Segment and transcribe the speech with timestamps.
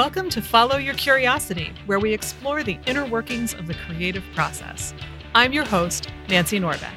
[0.00, 4.94] Welcome to Follow Your Curiosity, where we explore the inner workings of the creative process.
[5.34, 6.94] I'm your host, Nancy Norbeck.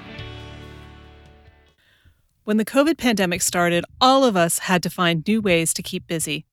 [2.45, 6.07] When the COVID pandemic started, all of us had to find new ways to keep
[6.07, 6.45] busy.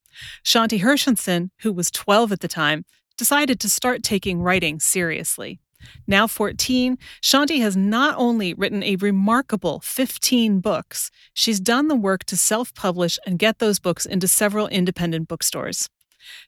[0.44, 2.84] Shanti Hershenson, who was 12 at the time,
[3.16, 5.60] decided to start taking writing seriously.
[6.08, 12.24] Now 14, Shanti has not only written a remarkable 15 books, she's done the work
[12.24, 15.88] to self publish and get those books into several independent bookstores.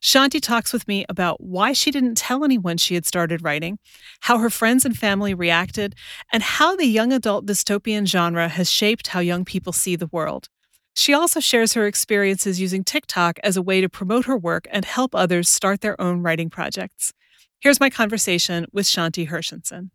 [0.02, 3.78] Shanti talks with me about why she didn't tell anyone she had started writing,
[4.20, 5.94] how her friends and family reacted,
[6.32, 10.48] and how the young adult dystopian genre has shaped how young people see the world.
[10.94, 14.84] She also shares her experiences using TikTok as a way to promote her work and
[14.84, 17.12] help others start their own writing projects.
[17.60, 19.90] Here's my conversation with Shanti Hershenson.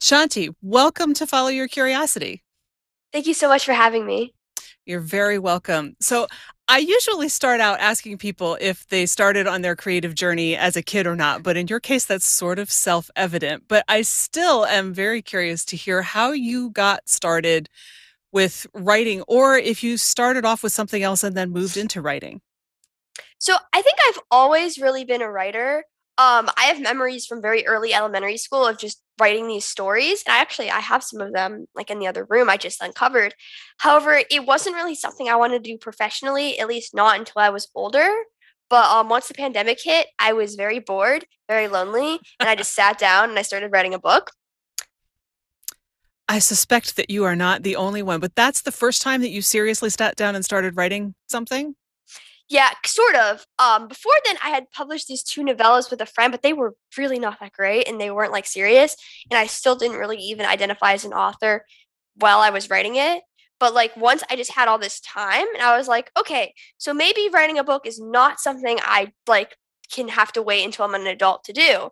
[0.00, 2.42] Shanti, welcome to Follow Your Curiosity.
[3.12, 4.34] Thank you so much for having me.
[4.84, 5.96] You're very welcome.
[6.00, 6.28] So,
[6.68, 10.82] I usually start out asking people if they started on their creative journey as a
[10.82, 13.64] kid or not, but in your case, that's sort of self evident.
[13.68, 17.68] But I still am very curious to hear how you got started
[18.32, 22.40] with writing, or if you started off with something else and then moved into writing.
[23.38, 25.84] So I think I've always really been a writer.
[26.18, 30.34] Um, I have memories from very early elementary school of just writing these stories, and
[30.34, 33.34] I actually I have some of them like in the other room I just uncovered.
[33.78, 37.50] However, it wasn't really something I wanted to do professionally, at least not until I
[37.50, 38.08] was older.
[38.68, 42.74] But um, once the pandemic hit, I was very bored, very lonely, and I just
[42.74, 44.32] sat down and I started writing a book.
[46.28, 49.30] I suspect that you are not the only one, but that's the first time that
[49.30, 51.76] you seriously sat down and started writing something?
[52.48, 53.44] Yeah, sort of.
[53.58, 56.76] Um, before then, I had published these two novellas with a friend, but they were
[56.96, 58.96] really not that great, and they weren't like serious.
[59.30, 61.64] And I still didn't really even identify as an author
[62.14, 63.22] while I was writing it.
[63.58, 66.94] But like once I just had all this time, and I was like, okay, so
[66.94, 69.56] maybe writing a book is not something I like
[69.90, 71.90] can have to wait until I'm an adult to do.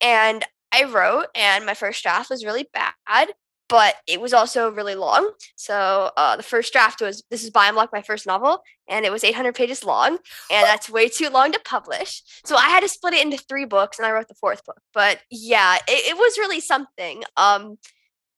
[0.00, 3.28] And I wrote, and my first draft was really bad
[3.72, 5.30] but it was also really long.
[5.56, 9.10] So uh, the first draft was this is Biome Lock, my first novel, and it
[9.10, 10.18] was 800 pages long,
[10.50, 12.22] and that's way too long to publish.
[12.44, 14.82] So I had to split it into three books, and I wrote the fourth book.
[14.92, 17.24] But yeah, it, it was really something.
[17.38, 17.78] Um,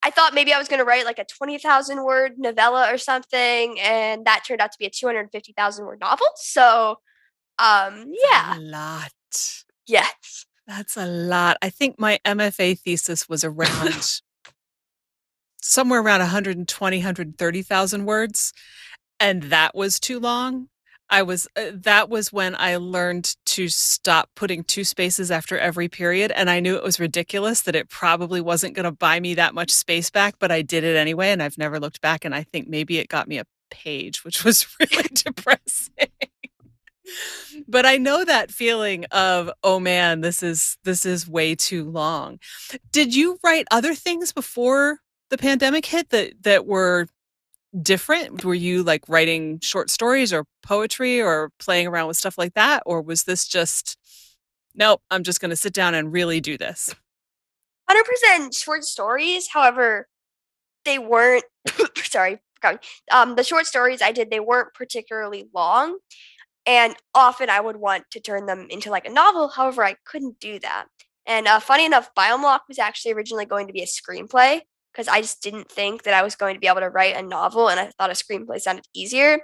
[0.04, 3.80] I thought maybe I was going to write like a 20,000 word novella or something,
[3.80, 6.28] and that turned out to be a 250,000 word novel.
[6.36, 6.98] So,
[7.58, 9.10] um, yeah, a lot.
[9.88, 10.46] Yes.
[10.68, 11.56] That's a lot.
[11.60, 14.20] I think my MFA thesis was around
[15.64, 18.52] somewhere around 120 130,000 words
[19.18, 20.68] and that was too long.
[21.10, 25.88] I was uh, that was when I learned to stop putting two spaces after every
[25.88, 29.34] period and I knew it was ridiculous that it probably wasn't going to buy me
[29.34, 32.34] that much space back but I did it anyway and I've never looked back and
[32.34, 36.08] I think maybe it got me a page which was really depressing.
[37.68, 42.38] but I know that feeling of oh man this is this is way too long.
[42.92, 44.98] Did you write other things before
[45.34, 47.08] the pandemic hit that that were
[47.82, 48.44] different?
[48.44, 52.84] Were you like writing short stories or poetry or playing around with stuff like that
[52.86, 53.98] or was this just
[54.76, 56.94] nope, I'm just going to sit down and really do this?
[57.90, 59.48] 100% short stories.
[59.52, 60.08] However,
[60.84, 61.44] they weren't
[61.96, 62.38] sorry,
[63.10, 65.98] um, the short stories I did, they weren't particularly long.
[66.64, 69.48] And often I would want to turn them into like a novel.
[69.48, 70.86] However, I couldn't do that.
[71.26, 74.60] And uh, funny enough, Block was actually originally going to be a screenplay
[74.94, 77.22] because I just didn't think that I was going to be able to write a
[77.22, 79.40] novel and I thought a screenplay sounded easier.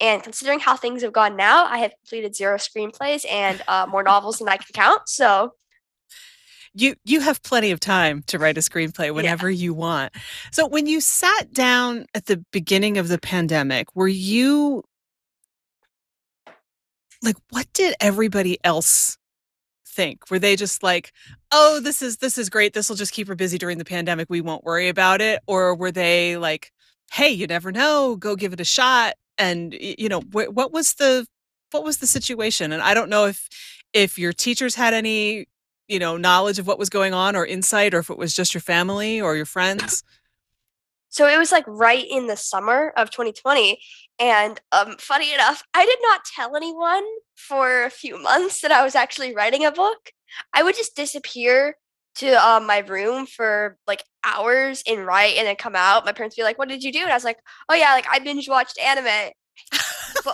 [0.00, 4.02] And considering how things have gone now, I have completed zero screenplays and uh, more
[4.02, 5.08] novels than I can count.
[5.08, 5.52] So
[6.74, 9.62] you you have plenty of time to write a screenplay whenever yeah.
[9.62, 10.12] you want.
[10.52, 14.84] So when you sat down at the beginning of the pandemic, were you
[17.22, 19.17] like what did everybody else
[19.98, 20.30] think?
[20.30, 21.12] Were they just like,
[21.50, 22.72] "Oh, this is this is great.
[22.72, 24.28] This will just keep her busy during the pandemic.
[24.30, 26.72] We won't worry about it." Or were they like,
[27.12, 28.16] "Hey, you never know.
[28.16, 31.26] Go give it a shot." And you know, wh- what was the
[31.72, 32.72] what was the situation?
[32.72, 33.48] And I don't know if
[33.92, 35.46] if your teachers had any,
[35.88, 38.54] you know, knowledge of what was going on or insight or if it was just
[38.54, 40.04] your family or your friends.
[41.10, 43.80] So it was like right in the summer of 2020.
[44.20, 47.04] And um, funny enough, I did not tell anyone
[47.36, 50.10] for a few months that I was actually writing a book.
[50.52, 51.76] I would just disappear
[52.16, 56.04] to um, my room for like hours and write and then come out.
[56.04, 57.00] My parents would be like, What did you do?
[57.00, 57.38] And I was like,
[57.68, 59.32] Oh, yeah, like I binge watched anime.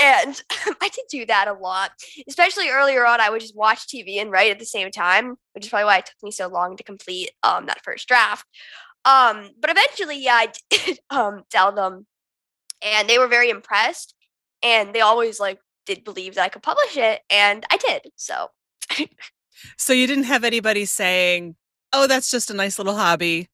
[0.00, 0.42] and
[0.80, 1.92] I did do that a lot,
[2.28, 3.20] especially earlier on.
[3.20, 5.98] I would just watch TV and write at the same time, which is probably why
[5.98, 8.44] it took me so long to complete um, that first draft.
[9.04, 12.06] Um, but eventually, yeah, I did um, tell them,
[12.82, 14.14] and they were very impressed.
[14.62, 18.12] And they always like did believe that I could publish it, and I did.
[18.16, 18.50] So,
[19.76, 21.56] so you didn't have anybody saying,
[21.92, 23.48] "Oh, that's just a nice little hobby,"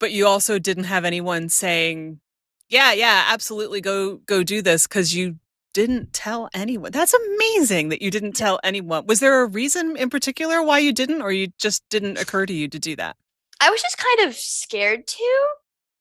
[0.00, 2.20] but you also didn't have anyone saying,
[2.68, 5.36] "Yeah, yeah, absolutely, go go do this," because you
[5.74, 6.90] didn't tell anyone.
[6.90, 9.06] That's amazing that you didn't tell anyone.
[9.06, 12.52] Was there a reason in particular why you didn't, or you just didn't occur to
[12.52, 13.16] you to do that?
[13.60, 15.46] I was just kind of scared to.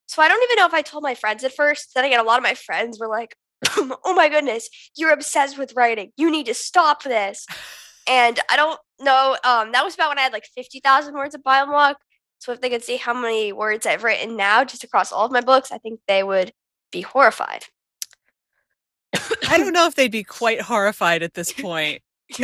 [0.08, 1.94] So I don't even know if I told my friends at first.
[1.94, 3.36] Then again, a lot of my friends were like,
[3.78, 6.12] oh my goodness, you're obsessed with writing.
[6.18, 7.46] You need to stop this.
[8.08, 9.38] And I don't know.
[9.44, 11.96] Um, that was about when I had like 50,000 words of Biome
[12.40, 15.32] So if they could see how many words I've written now just across all of
[15.32, 16.54] my books, I think they would
[16.92, 17.66] be horrified.
[19.50, 22.02] I don't know if they'd be quite horrified at this point.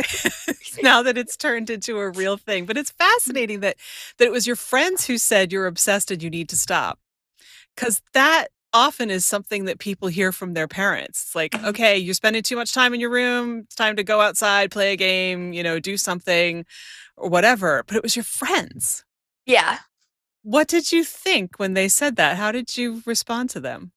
[0.82, 3.76] now that it's turned into a real thing, but it's fascinating that
[4.18, 6.98] that it was your friends who said you're obsessed and you need to stop.
[7.76, 11.22] Cuz that often is something that people hear from their parents.
[11.22, 11.66] It's like, mm-hmm.
[11.66, 13.60] okay, you're spending too much time in your room.
[13.60, 16.66] It's time to go outside, play a game, you know, do something
[17.16, 17.84] or whatever.
[17.86, 19.04] But it was your friends.
[19.46, 19.78] Yeah.
[20.42, 22.36] What did you think when they said that?
[22.36, 23.92] How did you respond to them?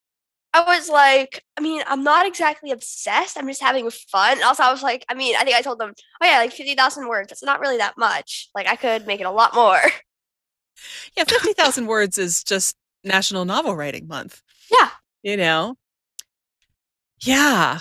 [0.53, 3.37] I was like, I mean, I'm not exactly obsessed.
[3.37, 4.41] I'm just having fun.
[4.43, 6.73] Also, I was like, I mean, I think I told them, oh yeah, like fifty
[6.73, 7.29] thousand words.
[7.29, 8.49] That's not really that much.
[8.55, 9.81] Like, I could make it a lot more.
[11.17, 14.41] Yeah, fifty thousand words is just National Novel Writing Month.
[14.71, 14.89] Yeah,
[15.23, 15.77] you know.
[17.21, 17.79] Yeah.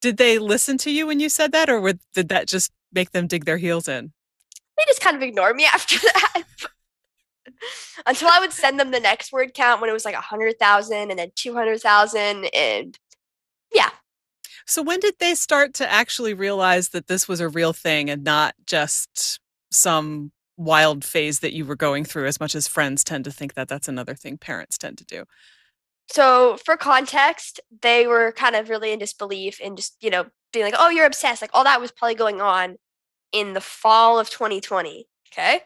[0.00, 3.10] Did they listen to you when you said that, or would, did that just make
[3.10, 4.12] them dig their heels in?
[4.76, 6.42] They just kind of ignored me after that
[8.06, 10.58] until I would send them the next word count when it was like a hundred
[10.58, 12.98] thousand and then two hundred thousand and
[13.72, 13.90] yeah.
[14.66, 18.24] So when did they start to actually realize that this was a real thing and
[18.24, 19.40] not just
[19.70, 23.54] some wild phase that you were going through as much as friends tend to think
[23.54, 25.24] that that's another thing parents tend to do?
[26.10, 30.64] So for context, they were kind of really in disbelief and just, you know, being
[30.64, 32.76] like, "Oh, you're obsessed." Like all that was probably going on
[33.32, 35.62] in the fall of 2020, okay?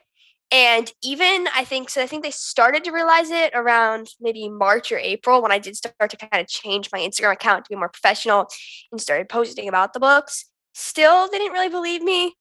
[0.50, 4.90] And even I think so I think they started to realize it around maybe March
[4.90, 7.76] or April when I did start to kind of change my Instagram account to be
[7.76, 8.48] more professional
[8.90, 10.46] and started posting about the books.
[10.72, 12.34] Still they didn't really believe me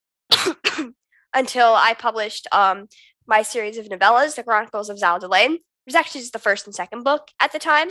[1.34, 2.88] until I published um,
[3.28, 5.56] my series of novellas, The Chronicles of Zal Delane.
[5.56, 7.90] It was actually just the first and second book at the time.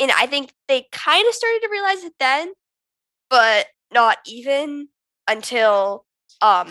[0.00, 2.52] And I think they kind of started to realize it then,
[3.30, 4.88] but not even
[5.28, 6.04] until
[6.40, 6.68] um,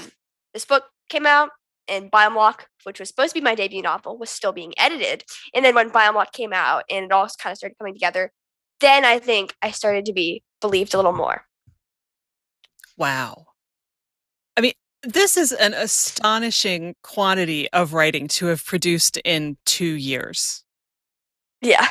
[0.54, 1.50] this book came out
[1.88, 5.24] and Biome which was supposed to be my debut novel, was still being edited.
[5.54, 8.32] And then when Biome came out and it all kind of started coming together,
[8.80, 11.46] then I think I started to be believed a little more.
[12.98, 13.48] Wow.
[14.58, 14.74] I mean,
[15.04, 20.64] this is an astonishing quantity of writing to have produced in two years.
[21.62, 21.88] Yeah.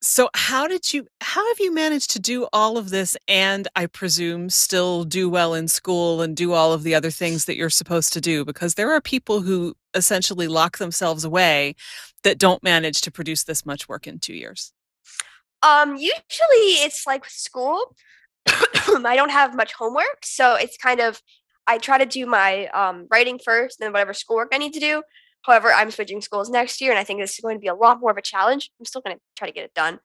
[0.00, 3.86] So how did you how have you managed to do all of this and I
[3.86, 7.70] presume still do well in school and do all of the other things that you're
[7.70, 11.76] supposed to do because there are people who essentially lock themselves away
[12.24, 14.72] that don't manage to produce this much work in 2 years.
[15.62, 17.94] Um usually it's like school
[18.46, 21.22] I don't have much homework, so it's kind of
[21.66, 25.02] I try to do my um, writing first, then whatever schoolwork I need to do.
[25.42, 27.74] However, I'm switching schools next year, and I think this is going to be a
[27.74, 28.70] lot more of a challenge.
[28.78, 29.98] I'm still going to try to get it done.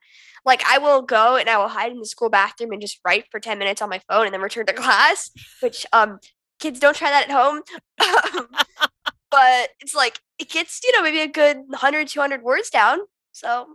[0.45, 3.25] Like, I will go and I will hide in the school bathroom and just write
[3.29, 5.29] for 10 minutes on my phone and then return to class,
[5.61, 6.19] which um,
[6.59, 7.61] kids don't try that at home.
[9.31, 12.99] but it's like, it gets, you know, maybe a good 100, 200 words down.
[13.31, 13.67] So.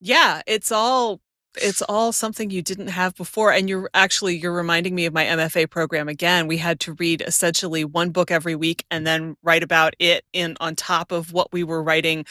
[0.00, 1.20] yeah, it's all
[1.60, 5.24] it's all something you didn't have before and you're actually you're reminding me of my
[5.24, 6.46] MFA program again.
[6.46, 10.56] We had to read essentially one book every week and then write about it in
[10.60, 12.24] on top of what we were writing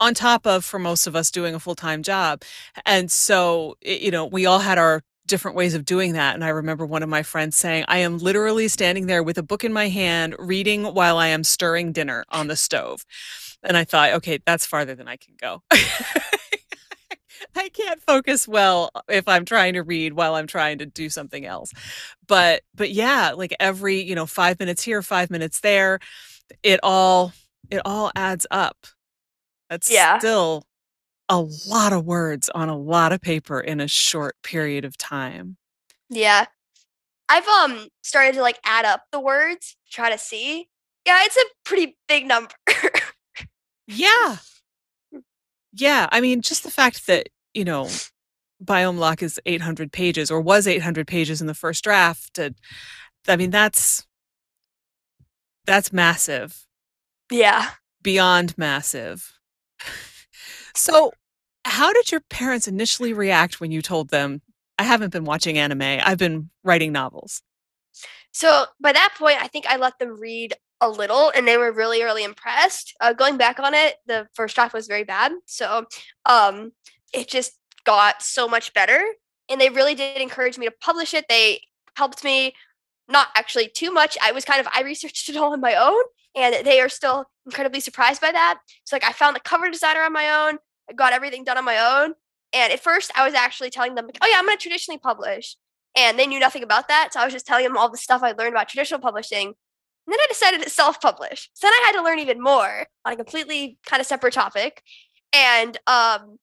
[0.00, 2.42] on top of for most of us doing a full-time job.
[2.86, 6.48] And so you know we all had our different ways of doing that and I
[6.48, 9.74] remember one of my friends saying I am literally standing there with a book in
[9.74, 13.04] my hand reading while I am stirring dinner on the stove.
[13.62, 15.62] And I thought okay that's farther than I can go
[17.56, 21.46] I can't focus well if I'm trying to read while I'm trying to do something
[21.46, 21.72] else.
[22.26, 25.98] But but yeah, like every, you know, 5 minutes here, 5 minutes there,
[26.62, 27.32] it all
[27.70, 28.86] it all adds up.
[29.68, 30.18] That's yeah.
[30.18, 30.64] still
[31.28, 35.56] a lot of words on a lot of paper in a short period of time.
[36.08, 36.46] Yeah.
[37.28, 40.68] I've um started to like add up the words, try to see.
[41.06, 42.54] Yeah, it's a pretty big number.
[43.86, 44.36] yeah.
[45.72, 47.88] Yeah, I mean, just the fact that you know,
[48.62, 52.38] Biome Lock is 800 pages or was 800 pages in the first draft.
[53.26, 54.06] I mean, that's
[55.66, 56.66] that's massive.
[57.30, 57.70] Yeah.
[58.02, 59.34] Beyond massive.
[60.74, 61.12] So,
[61.64, 64.42] how did your parents initially react when you told them
[64.78, 65.82] I haven't been watching anime.
[65.82, 67.42] I've been writing novels.
[68.32, 71.72] So by that point, I think I let them read a little and they were
[71.72, 72.94] really really impressed.
[73.00, 75.84] Uh, going back on it the first draft was very bad so
[76.26, 76.72] um
[77.12, 77.52] it just
[77.84, 79.02] got so much better
[79.48, 81.24] and they really did encourage me to publish it.
[81.28, 81.62] They
[81.96, 82.54] helped me
[83.08, 84.18] not actually too much.
[84.22, 86.02] I was kind of i researched it all on my own
[86.36, 88.58] and they are still incredibly surprised by that.
[88.84, 90.58] So like i found the cover designer on my own
[90.88, 92.14] i got everything done on my own
[92.52, 94.98] and at first i was actually telling them like oh yeah i'm going to traditionally
[94.98, 95.56] publish
[95.96, 98.22] and they knew nothing about that so i was just telling them all the stuff
[98.22, 99.54] i learned about traditional publishing
[100.08, 101.50] and then I decided to self publish.
[101.52, 104.82] So then I had to learn even more on a completely kind of separate topic.
[105.34, 106.38] And um,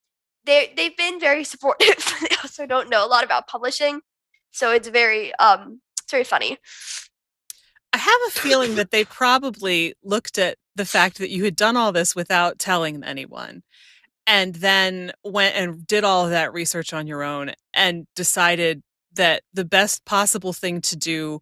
[0.45, 2.13] they, they've been very supportive.
[2.21, 4.01] they also don't know a lot about publishing.
[4.51, 6.59] So it's very, um, it's very funny.
[7.91, 11.75] I have a feeling that they probably looked at the fact that you had done
[11.75, 13.63] all this without telling anyone
[14.27, 18.83] and then went and did all of that research on your own and decided
[19.15, 21.41] that the best possible thing to do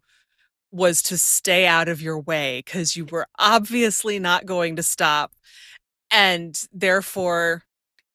[0.74, 5.32] was to stay out of your way because you were obviously not going to stop.
[6.10, 7.62] And therefore,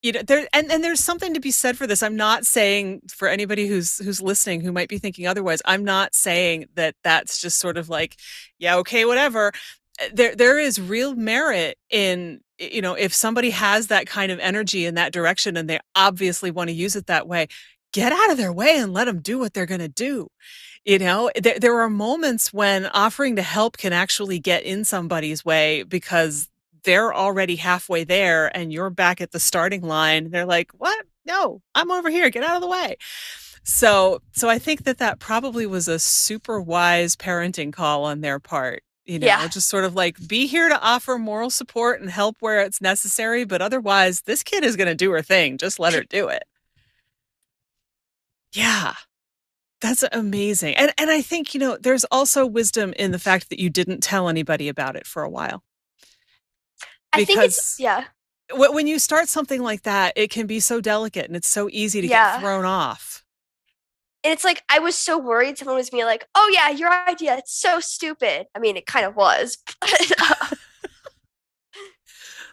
[0.01, 2.03] you know, there and, and there's something to be said for this.
[2.03, 6.15] I'm not saying for anybody who's who's listening who might be thinking otherwise, I'm not
[6.15, 8.17] saying that that's just sort of like,
[8.59, 9.51] yeah, okay, whatever.
[9.99, 14.39] Eh, there there is real merit in you know, if somebody has that kind of
[14.39, 17.47] energy in that direction and they obviously want to use it that way,
[17.93, 20.27] get out of their way and let them do what they're going to do
[20.89, 25.45] you know there, there are moments when offering to help can actually get in somebody's
[25.45, 26.49] way because
[26.83, 30.31] they're already halfway there and you're back at the starting line.
[30.31, 31.05] They're like what?
[31.25, 32.29] No i'm over here.
[32.31, 32.97] Get out of the way.
[33.63, 38.39] So so i think that that probably was a super wise parenting call on their
[38.39, 39.47] part you know yeah.
[39.47, 43.43] just sort of like be here to offer moral support and help where it's necessary
[43.43, 45.59] but otherwise this kid is going to do her thing.
[45.59, 46.45] Just let her do it.
[48.51, 48.95] Yeah
[49.81, 50.75] that's amazing.
[50.75, 54.01] And and I think, you know, there's also wisdom in the fact that you didn't
[54.01, 55.63] tell anybody about it for a while.
[57.13, 58.05] I think it's yeah.
[58.51, 62.01] When you start something like that, it can be so delicate and it's so easy
[62.01, 62.33] to yeah.
[62.33, 63.23] get thrown off.
[64.23, 67.37] And it's like I was so worried someone was being like, "Oh yeah, your idea,
[67.37, 69.57] it's so stupid." I mean, it kind of was.
[69.81, 70.45] But, uh,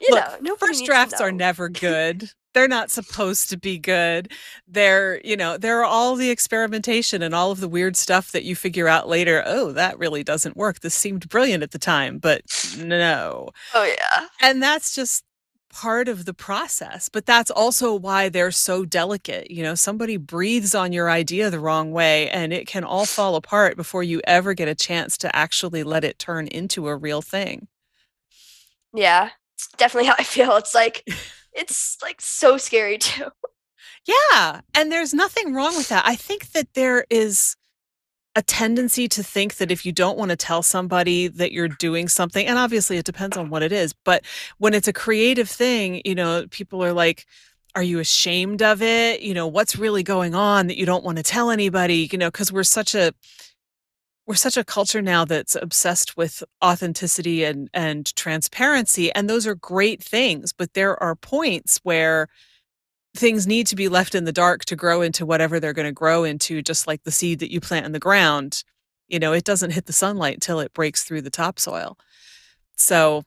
[0.00, 4.33] you Look, know, first drafts are never good they're not supposed to be good.
[4.67, 8.45] They're, you know, there are all the experimentation and all of the weird stuff that
[8.45, 9.43] you figure out later.
[9.45, 10.81] Oh, that really doesn't work.
[10.81, 12.41] This seemed brilliant at the time, but
[12.79, 13.51] no.
[13.75, 14.29] Oh, yeah.
[14.41, 15.23] And that's just
[15.69, 17.11] part of the process.
[17.11, 19.51] But that's also why they're so delicate.
[19.51, 23.37] You know, somebody breathes on your idea the wrong way and it can all fall
[23.37, 27.21] apart before you ever get a chance to actually let it turn into a real
[27.21, 27.69] thing.
[28.95, 30.57] Yeah, it's definitely how I feel.
[30.57, 31.07] It's like,
[31.57, 33.29] it's like so scary too.
[34.07, 34.61] Yeah.
[34.75, 36.05] And there's nothing wrong with that.
[36.07, 37.57] I think that there is
[38.37, 42.07] a tendency to think that if you don't want to tell somebody that you're doing
[42.07, 44.25] something, and obviously it depends on what it is, but
[44.59, 47.27] when it's a creative thing, you know, people are like,
[47.75, 49.21] are you ashamed of it?
[49.23, 52.09] You know, what's really going on that you don't want to tell anybody?
[52.11, 53.13] You know, because we're such a
[54.26, 59.54] we're such a culture now that's obsessed with authenticity and and transparency and those are
[59.54, 62.28] great things but there are points where
[63.16, 65.92] things need to be left in the dark to grow into whatever they're going to
[65.92, 68.64] grow into just like the seed that you plant in the ground
[69.09, 71.97] you know it doesn't hit the sunlight until it breaks through the topsoil.
[72.76, 73.23] So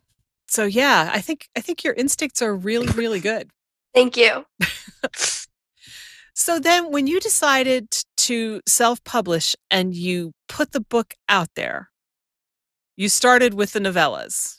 [0.47, 3.49] so yeah i think i think your instincts are really really good.
[3.93, 4.45] Thank you
[6.33, 11.89] so then when you decided to self publish and you put the book out there,
[12.95, 14.57] you started with the novellas,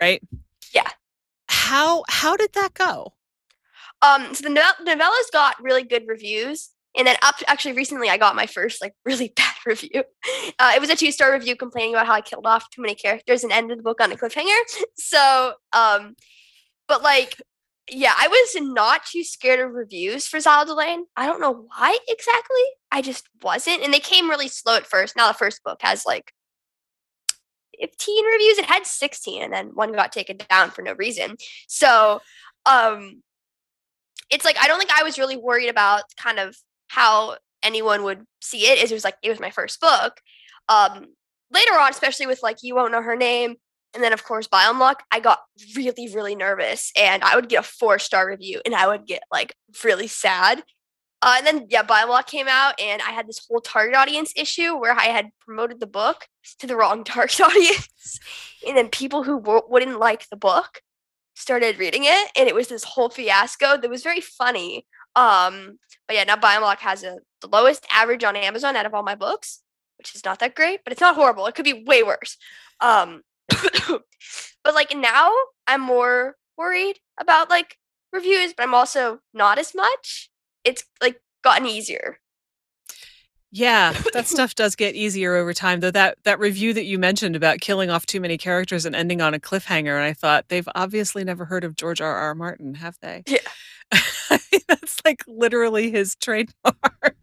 [0.00, 0.22] right?
[0.72, 0.88] Yeah.
[1.48, 3.14] How how did that go?
[4.02, 8.34] Um, so the novellas got really good reviews, and then up actually recently I got
[8.34, 10.04] my first like really bad review.
[10.58, 12.94] Uh, it was a two star review complaining about how I killed off too many
[12.94, 14.58] characters and ended the book on a cliffhanger.
[14.96, 16.14] So, um,
[16.86, 17.40] but like
[17.92, 20.74] yeah, I was not too scared of reviews for Zelda
[21.16, 22.62] I don't know why exactly.
[22.92, 23.82] I just wasn't.
[23.82, 25.16] And they came really slow at first.
[25.16, 26.32] Now the first book has like
[27.80, 28.58] 15 reviews.
[28.58, 31.36] It had 16 and then one got taken down for no reason.
[31.66, 32.20] So,
[32.66, 33.22] um
[34.30, 36.56] it's like I don't think I was really worried about kind of
[36.88, 38.78] how anyone would see it.
[38.78, 40.20] It was like it was my first book.
[40.68, 41.06] Um
[41.52, 43.56] later on, especially with like you won't know her name
[43.94, 45.40] and then, of course, Biome Lock, I got
[45.74, 49.22] really, really nervous and I would get a four star review and I would get
[49.32, 49.54] like
[49.84, 50.62] really sad.
[51.22, 54.32] Uh, and then, yeah, Biome Lock came out and I had this whole target audience
[54.36, 56.26] issue where I had promoted the book
[56.60, 58.20] to the wrong target audience.
[58.66, 60.82] and then people who w- wouldn't like the book
[61.34, 62.30] started reading it.
[62.36, 64.86] And it was this whole fiasco that was very funny.
[65.16, 68.94] Um, but yeah, now Biome Lock has a, the lowest average on Amazon out of
[68.94, 69.60] all my books,
[69.98, 71.46] which is not that great, but it's not horrible.
[71.46, 72.36] It could be way worse.
[72.80, 73.22] Um,
[74.64, 75.32] but like now
[75.66, 77.76] I'm more worried about like
[78.12, 80.30] reviews, but I'm also not as much.
[80.64, 82.18] It's like gotten easier.
[83.52, 85.80] Yeah, that stuff does get easier over time.
[85.80, 89.20] Though that that review that you mentioned about killing off too many characters and ending
[89.20, 92.14] on a cliffhanger, and I thought they've obviously never heard of George R.
[92.14, 92.34] R.
[92.34, 93.22] Martin, have they?
[93.26, 93.38] Yeah.
[94.68, 97.16] That's like literally his trademark.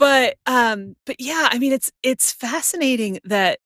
[0.00, 3.60] But um but yeah, I mean it's it's fascinating that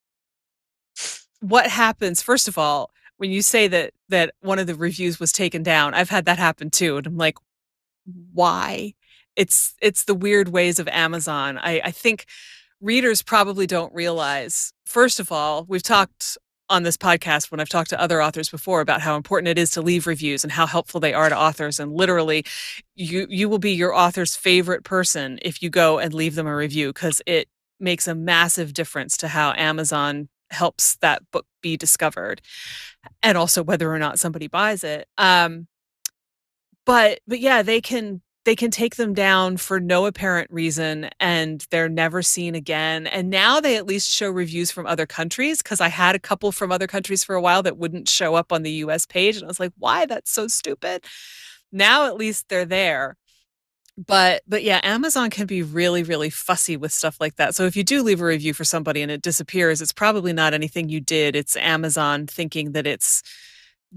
[1.40, 5.32] what happens first of all when you say that that one of the reviews was
[5.32, 5.94] taken down.
[5.94, 7.38] I've had that happen too and I'm like
[8.32, 8.94] why?
[9.36, 11.56] It's it's the weird ways of Amazon.
[11.58, 12.26] I I think
[12.80, 16.36] readers probably don't realize first of all, we've talked
[16.74, 19.70] on this podcast when I've talked to other authors before about how important it is
[19.70, 22.44] to leave reviews and how helpful they are to authors and literally
[22.96, 26.56] you you will be your author's favorite person if you go and leave them a
[26.56, 32.42] review cuz it makes a massive difference to how Amazon helps that book be discovered
[33.22, 35.06] and also whether or not somebody buys it.
[35.16, 35.68] Um
[36.84, 41.66] but but yeah, they can they can take them down for no apparent reason and
[41.70, 43.06] they're never seen again.
[43.06, 46.52] And now they at least show reviews from other countries because I had a couple
[46.52, 49.36] from other countries for a while that wouldn't show up on the US page.
[49.36, 50.04] And I was like, why?
[50.04, 51.04] That's so stupid.
[51.72, 53.16] Now at least they're there.
[53.96, 57.54] But but yeah, Amazon can be really, really fussy with stuff like that.
[57.54, 60.52] So if you do leave a review for somebody and it disappears, it's probably not
[60.52, 61.36] anything you did.
[61.36, 63.22] It's Amazon thinking that it's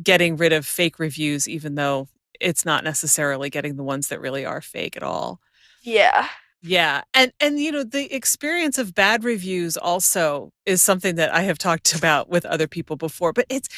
[0.01, 2.07] getting rid of fake reviews, even though
[2.41, 5.39] it's not necessarily getting the ones that really are fake at all.
[5.81, 6.27] Yeah.
[6.61, 7.03] Yeah.
[7.13, 11.57] And and you know, the experience of bad reviews also is something that I have
[11.57, 13.69] talked about with other people before, but it's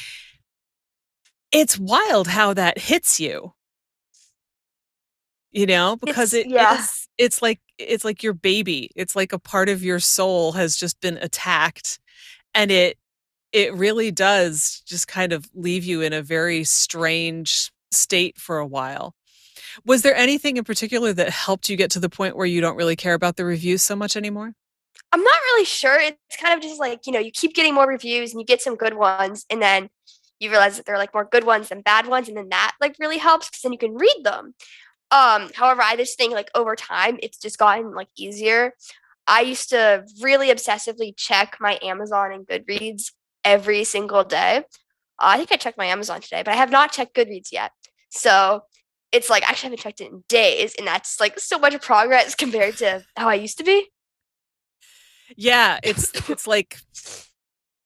[1.52, 3.54] it's wild how that hits you.
[5.52, 6.76] You know, because It's it yeah.
[6.76, 8.92] is it's like it's like your baby.
[8.96, 12.00] It's like a part of your soul has just been attacked
[12.56, 12.98] and it
[13.54, 18.66] it really does just kind of leave you in a very strange state for a
[18.66, 19.16] while.
[19.86, 22.76] Was there anything in particular that helped you get to the point where you don't
[22.76, 24.54] really care about the reviews so much anymore?
[25.12, 26.00] I'm not really sure.
[26.00, 28.62] It's kind of just like, you know, you keep getting more reviews and you get
[28.62, 29.90] some good ones and then
[30.40, 32.76] you realize that there are like more good ones than bad ones and then that
[32.80, 34.54] like really helps because then you can read them.
[35.12, 38.74] Um, however, I just think like over time it's just gotten like easier.
[39.28, 43.12] I used to really obsessively check my Amazon and Goodreads
[43.44, 44.58] every single day.
[44.58, 47.72] Uh, I think I checked my Amazon today, but I have not checked Goodreads yet.
[48.10, 48.64] So
[49.12, 52.36] it's like I actually haven't checked it in days, and that's like so much progress
[52.36, 53.88] compared to how I used to be.
[55.36, 56.78] Yeah, it's it's like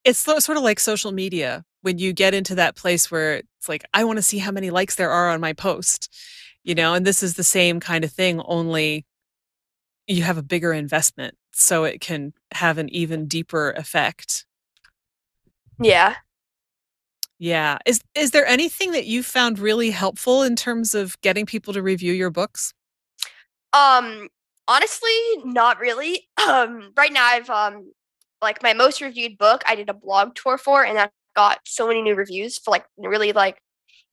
[0.03, 3.69] it's so, sort of like social media when you get into that place where it's
[3.69, 6.13] like I want to see how many likes there are on my post,
[6.63, 9.05] you know, and this is the same kind of thing only
[10.07, 14.45] you have a bigger investment so it can have an even deeper effect.
[15.79, 16.15] Yeah.
[17.39, 17.77] Yeah.
[17.85, 21.81] Is is there anything that you found really helpful in terms of getting people to
[21.81, 22.73] review your books?
[23.73, 24.29] Um,
[24.67, 25.11] honestly,
[25.43, 26.27] not really.
[26.45, 27.93] Um, right now I've um
[28.41, 31.87] like my most reviewed book I did a blog tour for and that got so
[31.87, 33.61] many new reviews for like really like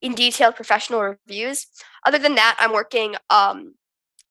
[0.01, 1.67] in detailed professional reviews.
[2.05, 3.75] Other than that, I'm working um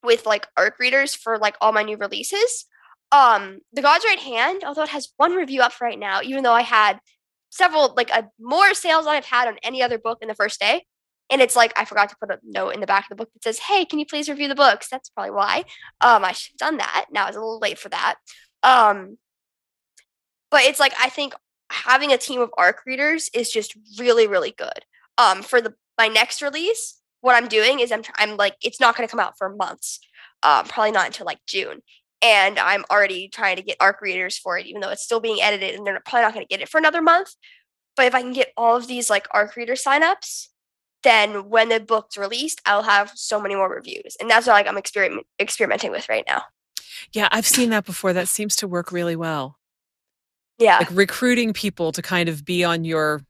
[0.03, 2.67] with like ARC readers for like all my new releases.
[3.13, 6.53] Um, The God's Right Hand, although it has one review up right now, even though
[6.55, 7.01] I had
[7.51, 10.61] several like a more sales than I've had on any other book in the first
[10.61, 10.87] day.
[11.31, 13.33] And it's like I forgot to put a note in the back of the book
[13.35, 15.65] that says, "Hey, can you please review the books?" That's probably why.
[16.01, 17.07] Um, I should have done that.
[17.13, 18.17] Now it's a little late for that.
[18.63, 19.19] Um,
[20.51, 21.35] but it's like I think
[21.71, 24.85] having a team of ARC readers is just really, really good.
[25.19, 28.97] Um, for the my next release, what I'm doing is I'm I'm like it's not
[28.97, 30.01] going to come out for months.
[30.43, 31.83] Um, probably not until like June.
[32.23, 35.41] And I'm already trying to get ARC readers for it, even though it's still being
[35.41, 37.35] edited, and they're probably not going to get it for another month.
[37.97, 40.49] But if I can get all of these like ARC reader signups,
[41.03, 44.67] then when the book's released, I'll have so many more reviews, and that's what like
[44.67, 46.43] I'm experiment experimenting with right now.
[47.13, 48.13] Yeah, I've seen that before.
[48.13, 49.57] That seems to work really well.
[50.59, 53.23] Yeah, Like recruiting people to kind of be on your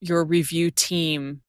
[0.00, 1.40] your review team,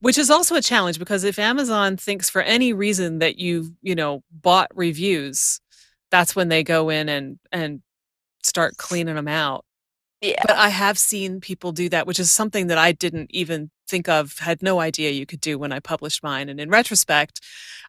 [0.00, 3.94] which is also a challenge because if Amazon thinks for any reason that you, you
[3.94, 5.60] know, bought reviews,
[6.10, 7.82] that's when they go in and and
[8.42, 9.64] start cleaning them out.
[10.22, 13.70] But yeah, I have seen people do that, which is something that I didn't even
[13.88, 16.48] think of, had no idea you could do when I published mine.
[16.48, 17.40] And in retrospect,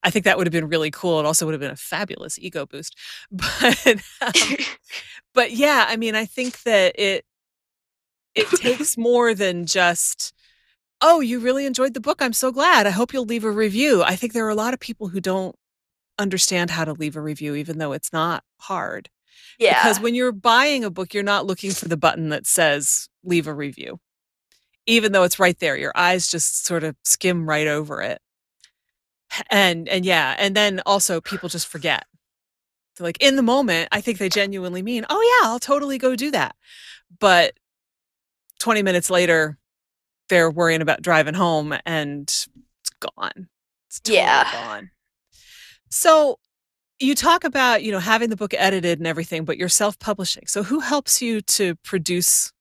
[0.04, 1.20] I think that would have been really cool.
[1.20, 2.96] It also would have been a fabulous ego boost.
[3.32, 3.88] But
[4.22, 4.56] um,
[5.34, 7.26] but yeah, I mean, I think that it
[8.36, 10.34] it takes more than just
[11.02, 12.22] oh, you really enjoyed the book.
[12.22, 12.88] I'm so glad.
[12.88, 14.04] I hope you'll leave a review.
[14.04, 15.56] I think there are a lot of people who don't
[16.20, 19.10] understand how to leave a review, even though it's not hard.
[19.60, 19.82] Yeah.
[19.82, 23.48] Because when you're buying a book, you're not looking for the button that says leave
[23.48, 24.00] a review,
[24.86, 25.78] even though it's right there.
[25.78, 28.22] Your eyes just sort of skim right over it.
[29.50, 32.06] And and yeah, and then also people just forget.
[32.98, 36.16] So like in the moment, I think they genuinely mean, "Oh yeah, I'll totally go
[36.16, 36.56] do that."
[37.20, 37.54] But
[38.60, 39.58] 20 minutes later,
[40.30, 42.48] they're worrying about driving home and it's
[43.00, 43.48] gone.
[43.88, 44.52] It's totally Yeah.
[44.52, 44.92] gone.
[45.90, 46.40] So
[47.00, 50.48] you talk about, you know, having the book edited and everything, but you're self-publishing.
[50.48, 52.52] So who helps you to produce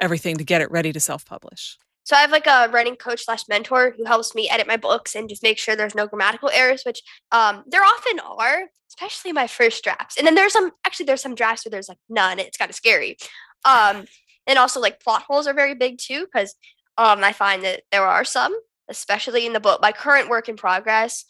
[0.00, 1.78] everything to get it ready to self-publish?
[2.02, 5.14] So I have like a writing coach slash mentor who helps me edit my books
[5.14, 9.46] and just make sure there's no grammatical errors, which um there often are, especially my
[9.46, 10.16] first drafts.
[10.16, 12.40] And then there's some actually there's some drafts where there's like none.
[12.40, 13.16] It's kind of scary.
[13.64, 14.06] Um
[14.46, 16.54] and also like plot holes are very big too because
[17.00, 18.54] um I find that there are some,
[18.88, 19.80] especially in the book.
[19.80, 21.24] My current work in progress,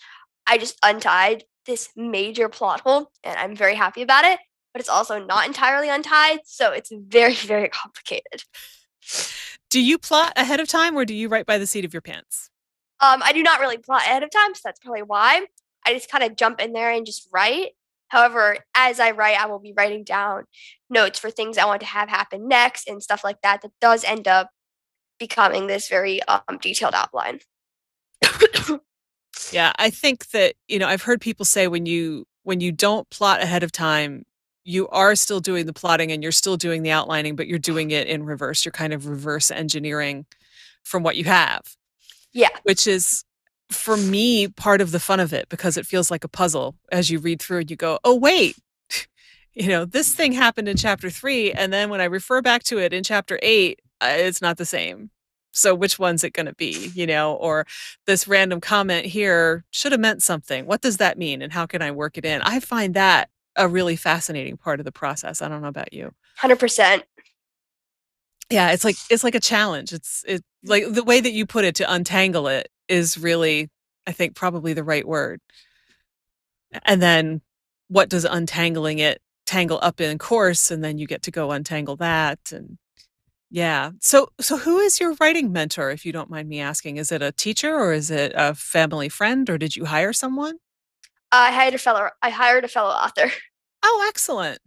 [0.47, 4.41] I just untied this major plot hole and I'm very happy about it,
[4.75, 8.43] but it's also not entirely untied, so it's very very complicated.
[9.71, 12.03] Do you plot ahead of time or do you write by the seat of your
[12.03, 12.51] pants?
[13.01, 15.47] Um, I do not really plot ahead of time, so that's probably why.
[15.87, 17.71] I just kind of jump in there and just write.
[18.09, 20.45] However, as I write, I will be writing down
[20.91, 23.63] notes for things I want to have happen next and stuff like that.
[23.63, 24.51] That does end up
[25.21, 27.39] becoming this very um, detailed outline.
[29.53, 33.09] Yeah, I think that, you know, I've heard people say when you when you don't
[33.11, 34.25] plot ahead of time,
[34.65, 37.91] you are still doing the plotting and you're still doing the outlining, but you're doing
[37.91, 38.65] it in reverse.
[38.65, 40.27] You're kind of reverse engineering
[40.83, 41.77] from what you have.
[42.33, 42.49] Yeah.
[42.63, 43.25] Which is
[43.71, 47.11] for me part of the fun of it because it feels like a puzzle as
[47.11, 48.57] you read through and you go, "Oh wait,
[49.55, 52.79] you know, this thing happened in chapter 3 and then when I refer back to
[52.79, 55.11] it in chapter 8, uh, it's not the same."
[55.53, 57.67] So which one's it going to be, you know, or
[58.07, 60.67] this random comment here should have meant something.
[60.67, 62.41] What does that mean and how can I work it in?
[62.43, 65.43] I find that a really fascinating part of the process.
[65.43, 66.13] I don't know about you.
[66.41, 67.03] 100%.
[68.49, 69.93] Yeah, it's like it's like a challenge.
[69.93, 73.71] It's it like the way that you put it to untangle it is really
[74.07, 75.41] I think probably the right word.
[76.85, 77.43] And then
[77.89, 81.97] what does untangling it tangle up in course and then you get to go untangle
[81.97, 82.79] that and
[83.51, 83.91] yeah.
[84.01, 86.97] So so who is your writing mentor if you don't mind me asking?
[86.97, 90.57] Is it a teacher or is it a family friend or did you hire someone?
[91.33, 93.31] I hired a fellow I hired a fellow author.
[93.83, 94.59] Oh, excellent.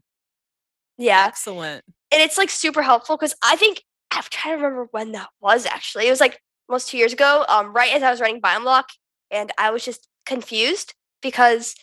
[0.97, 1.25] Yeah.
[1.27, 1.85] Excellent.
[2.11, 5.67] And it's like super helpful because I think I'm trying to remember when that was
[5.67, 6.07] actually.
[6.07, 8.89] It was like almost two years ago, um, right as I was writing Biome Lock,
[9.29, 11.75] and I was just confused because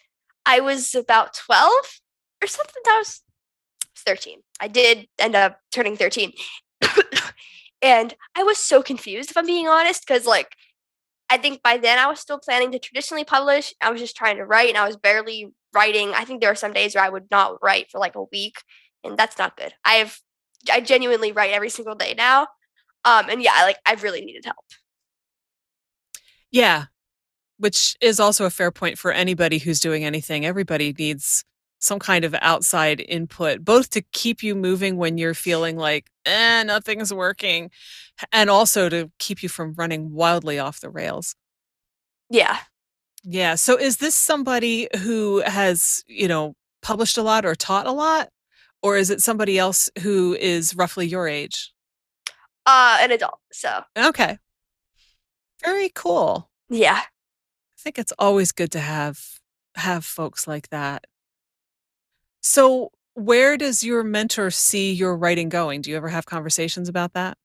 [0.45, 1.73] I was about 12
[2.43, 2.83] or something.
[2.85, 3.23] That was
[3.97, 4.41] 13.
[4.59, 6.33] I did end up turning 13.
[7.83, 10.55] and I was so confused, if I'm being honest, because like
[11.29, 13.73] I think by then I was still planning to traditionally publish.
[13.81, 16.13] I was just trying to write and I was barely writing.
[16.15, 18.57] I think there are some days where I would not write for like a week,
[19.05, 19.73] and that's not good.
[19.85, 20.19] I have
[20.71, 22.49] I genuinely write every single day now.
[23.05, 24.65] Um and yeah, like I really needed help.
[26.51, 26.87] Yeah.
[27.59, 30.45] Which is also a fair point for anybody who's doing anything.
[30.45, 31.45] Everybody needs
[31.81, 36.63] some kind of outside input, both to keep you moving when you're feeling like, eh,
[36.63, 37.71] nothing's working,
[38.33, 41.35] and also to keep you from running wildly off the rails.
[42.31, 42.59] Yeah.
[43.25, 43.55] Yeah.
[43.57, 48.29] So is this somebody who has, you know, published a lot or taught a lot?
[48.83, 51.73] Or is it somebody else who is roughly your age?
[52.67, 53.39] Uh an adult.
[53.53, 54.39] So Okay.
[55.65, 56.51] Very cool.
[56.69, 57.01] yeah.
[57.03, 59.21] I think it's always good to have
[59.77, 61.05] have folks like that.
[62.41, 65.83] So, where does your mentor see your writing going?
[65.83, 67.37] Do you ever have conversations about that?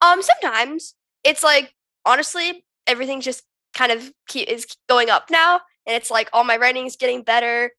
[0.00, 3.42] Um sometimes it's like honestly, everything just
[3.74, 5.60] kind of keep is going up now.
[5.86, 7.72] And it's like all my writing is getting better.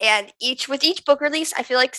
[0.00, 1.96] And each with each book release, I feel like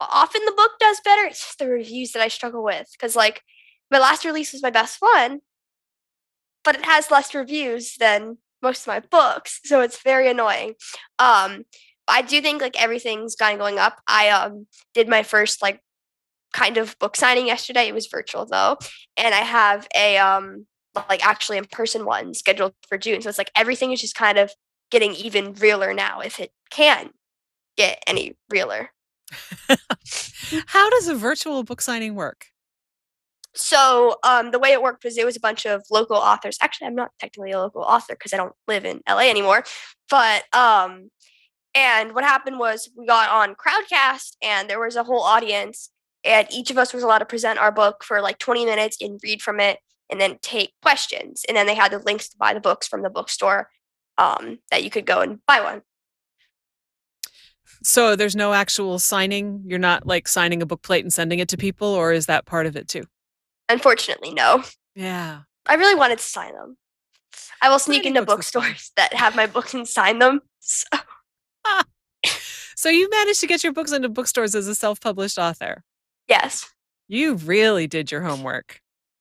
[0.00, 1.26] often the book does better.
[1.26, 2.88] It's just the reviews that I struggle with.
[3.00, 3.42] Cause like
[3.90, 5.40] my last release was my best one,
[6.64, 10.74] but it has less reviews than most of my books, so it's very annoying.
[11.18, 11.64] Um,
[12.08, 14.00] I do think like everything's kind of going up.
[14.06, 15.80] I um did my first like
[16.52, 17.88] kind of book signing yesterday.
[17.88, 18.76] It was virtual though,
[19.16, 20.66] and I have a um
[21.08, 23.22] like actually in person one scheduled for June.
[23.22, 24.52] So it's like everything is just kind of
[24.90, 27.10] getting even realer now, if it can
[27.76, 28.90] get any realer.
[30.66, 32.46] How does a virtual book signing work?
[33.54, 36.56] So um, the way it worked was it was a bunch of local authors.
[36.60, 39.64] Actually, I'm not technically a local author because I don't live in LA anymore.
[40.10, 41.10] But um,
[41.74, 45.90] and what happened was we got on Crowdcast and there was a whole audience,
[46.24, 49.18] and each of us was allowed to present our book for like 20 minutes and
[49.22, 49.78] read from it.
[50.10, 51.42] and then take questions.
[51.48, 53.70] And then they had the links to buy the books from the bookstore
[54.18, 55.80] um, that you could go and buy one.
[57.82, 59.62] So there's no actual signing.
[59.66, 62.44] You're not like signing a book plate and sending it to people, or is that
[62.44, 63.04] part of it too?
[63.70, 64.62] Unfortunately, no.
[64.94, 65.40] Yeah.
[65.66, 66.76] I really wanted to sign them.
[67.62, 68.62] I will sneak Signing into books is fun.
[68.62, 70.40] bookstores that have my books and sign them.
[70.60, 70.86] So,
[72.76, 75.82] So you managed to get your books into bookstores as a self-published author.
[76.28, 76.68] yes.
[77.08, 78.80] You really did your homework.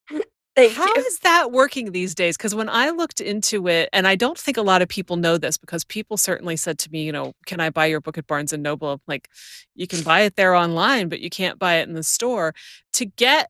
[0.55, 1.01] Thank How you.
[1.01, 2.37] is that working these days?
[2.37, 5.37] Because when I looked into it, and I don't think a lot of people know
[5.37, 8.27] this because people certainly said to me, you know, can I buy your book at
[8.27, 8.91] Barnes and Noble?
[8.93, 9.27] I'm like,
[9.75, 12.53] you can buy it there online, but you can't buy it in the store.
[12.93, 13.49] To get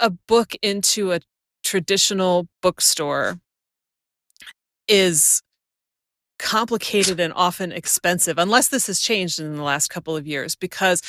[0.00, 1.20] a book into a
[1.62, 3.38] traditional bookstore
[4.88, 5.42] is
[6.38, 11.02] complicated and often expensive, unless this has changed in the last couple of years, because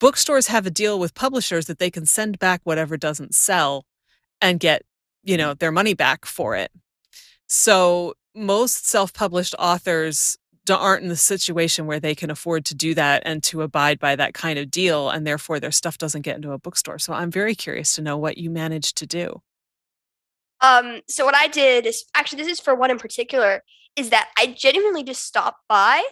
[0.00, 3.84] bookstores have a deal with publishers that they can send back whatever doesn't sell
[4.40, 4.82] and get,
[5.22, 6.70] you know, their money back for it.
[7.46, 10.38] So most self-published authors
[10.70, 14.16] aren't in the situation where they can afford to do that and to abide by
[14.16, 16.98] that kind of deal, and therefore their stuff doesn't get into a bookstore.
[16.98, 19.42] So I'm very curious to know what you managed to do.
[20.62, 23.62] Um, so what I did is actually this is for one in particular,
[23.96, 26.02] is that I genuinely just stopped by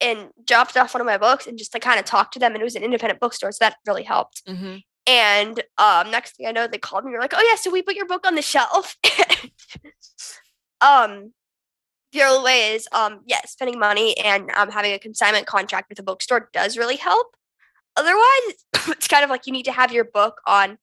[0.00, 2.52] and dropped off one of my books and just like kind of talked to them
[2.52, 4.42] and it was an independent bookstore, so that really helped.
[4.46, 4.76] Mm-hmm.
[5.06, 7.08] And um, next thing I know, they called me.
[7.08, 8.96] and were like, "Oh yeah, so we put your book on the shelf."
[10.80, 11.32] um,
[12.12, 15.98] the other way is, um, yeah, spending money and um, having a consignment contract with
[15.98, 17.36] a bookstore does really help.
[17.96, 20.78] Otherwise, it's kind of like you need to have your book on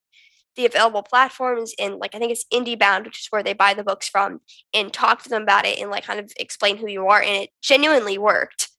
[0.57, 3.83] the available platforms and like I think it's IndieBound, which is where they buy the
[3.83, 4.41] books from,
[4.73, 7.21] and talk to them about it and like kind of explain who you are.
[7.21, 8.69] And it genuinely worked.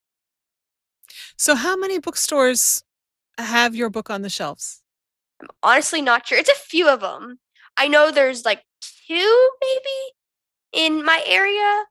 [1.36, 2.82] So how many bookstores
[3.38, 4.82] have your book on the shelves?
[5.40, 6.38] I'm honestly not sure.
[6.38, 7.38] It's a few of them.
[7.76, 8.62] I know there's like
[9.06, 11.84] two maybe in my area.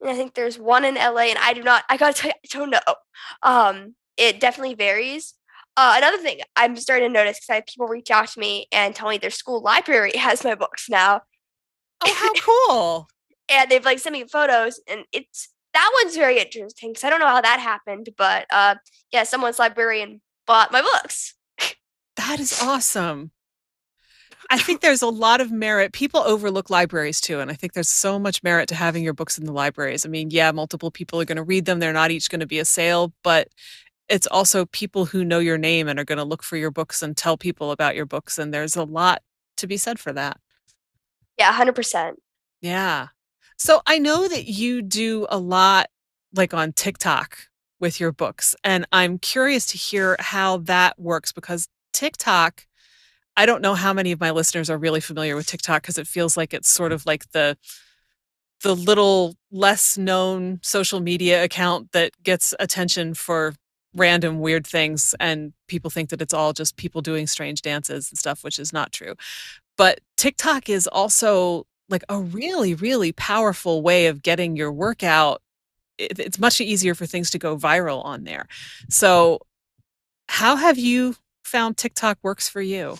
[0.00, 2.34] And I think there's one in LA and I do not I gotta tell you,
[2.44, 2.94] I don't know.
[3.42, 5.34] Um it definitely varies.
[5.78, 8.66] Uh, another thing I'm starting to notice because I have people reach out to me
[8.72, 11.20] and tell me their school library has my books now.
[12.04, 12.32] Oh, how
[12.68, 13.08] cool.
[13.48, 17.20] and they've like sent me photos and it's that one's very interesting because I don't
[17.20, 18.74] know how that happened, but uh
[19.12, 21.34] yeah, someone's librarian bought my books.
[22.16, 23.30] That is awesome.
[24.50, 25.92] I think there's a lot of merit.
[25.92, 29.38] People overlook libraries too, and I think there's so much merit to having your books
[29.38, 30.06] in the libraries.
[30.06, 31.78] I mean, yeah, multiple people are going to read them.
[31.78, 33.48] They're not each going to be a sale, but
[34.08, 37.02] it's also people who know your name and are going to look for your books
[37.02, 38.38] and tell people about your books.
[38.38, 39.22] And there's a lot
[39.58, 40.38] to be said for that.
[41.38, 42.20] Yeah, hundred percent.
[42.60, 43.08] Yeah.
[43.56, 45.88] So I know that you do a lot
[46.34, 47.38] like on TikTok
[47.80, 52.66] with your books, and I'm curious to hear how that works because TikTok,
[53.36, 56.06] I don't know how many of my listeners are really familiar with TikTok because it
[56.06, 57.56] feels like it's sort of like the
[58.62, 63.54] the little less known social media account that gets attention for
[63.94, 68.18] random weird things and people think that it's all just people doing strange dances and
[68.18, 69.14] stuff which is not true.
[69.76, 75.42] But TikTok is also like a really really powerful way of getting your workout
[75.98, 78.46] it's much easier for things to go viral on there.
[78.88, 79.40] So
[80.28, 82.98] how have you found TikTok works for you?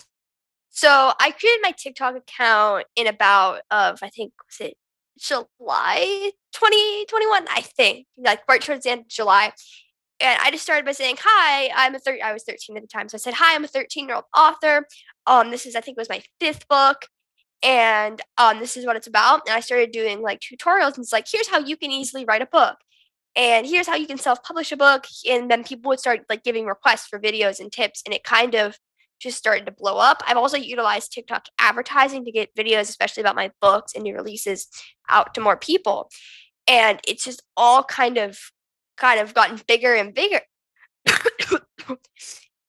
[0.69, 4.77] So I created my TikTok account in about of I think was it
[5.17, 8.07] July 2021, I think.
[8.17, 9.53] Like right towards the end of July.
[10.21, 12.87] And I just started by saying, Hi, I'm a thir- I was 13 at the
[12.87, 13.09] time.
[13.09, 14.85] So I said, Hi, I'm a 13 year old author.
[15.25, 17.07] Um, this is I think it was my fifth book.
[17.61, 19.41] And um, this is what it's about.
[19.47, 22.41] And I started doing like tutorials and it's like, here's how you can easily write
[22.41, 22.77] a book.
[23.35, 25.05] And here's how you can self-publish a book.
[25.29, 28.01] And then people would start like giving requests for videos and tips.
[28.05, 28.77] And it kind of
[29.19, 30.23] just started to blow up.
[30.25, 34.67] I've also utilized TikTok advertising to get videos, especially about my books and new releases,
[35.09, 36.09] out to more people.
[36.67, 38.39] And it's just all kind of
[38.99, 40.41] kind of gotten bigger and bigger.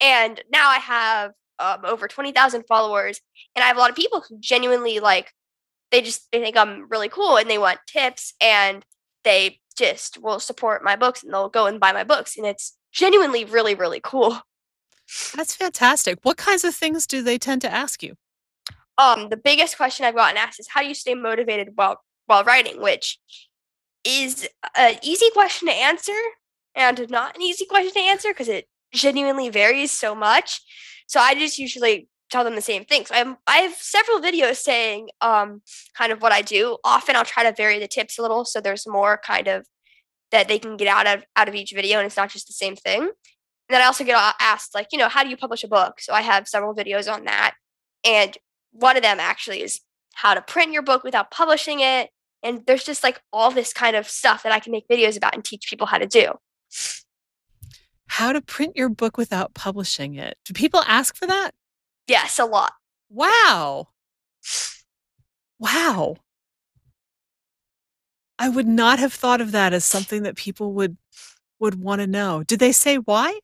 [0.01, 3.21] and now I have um, over 20,000 followers
[3.55, 5.33] and I have a lot of people who genuinely like
[5.91, 8.85] they just they think I'm really cool and they want tips and
[9.25, 12.77] they just will support my books and they'll go and buy my books and it's
[12.93, 14.39] genuinely really really cool.
[15.35, 16.21] That's fantastic.
[16.23, 18.15] What kinds of things do they tend to ask you?
[18.99, 22.45] um the biggest question I've gotten asked is how do you stay motivated while while
[22.45, 23.19] writing, which
[24.05, 26.13] is an easy question to answer
[26.75, 30.63] and not an easy question to answer because it genuinely varies so much.
[31.07, 33.05] So I just usually tell them the same thing.
[33.07, 35.63] So I have, I have several videos saying um
[35.97, 36.79] kind of what I do.
[36.85, 39.67] Often I'll try to vary the tips a little so there's more kind of
[40.31, 42.53] that they can get out of out of each video and it's not just the
[42.53, 43.03] same thing.
[43.03, 46.01] And then I also get asked like, you know, how do you publish a book?
[46.01, 47.55] So I have several videos on that.
[48.05, 48.37] And
[48.73, 49.81] one of them actually is
[50.15, 52.11] how to print your book without publishing it.
[52.43, 55.35] And there's just like all this kind of stuff that I can make videos about
[55.35, 56.33] and teach people how to do.
[58.07, 60.37] How to print your book without publishing it.
[60.45, 61.53] Do people ask for that?
[62.07, 62.73] Yes, a lot.
[63.09, 63.89] Wow.
[65.59, 66.17] Wow.
[68.39, 70.97] I would not have thought of that as something that people would
[71.59, 72.43] would want to know.
[72.43, 73.39] Did they say why?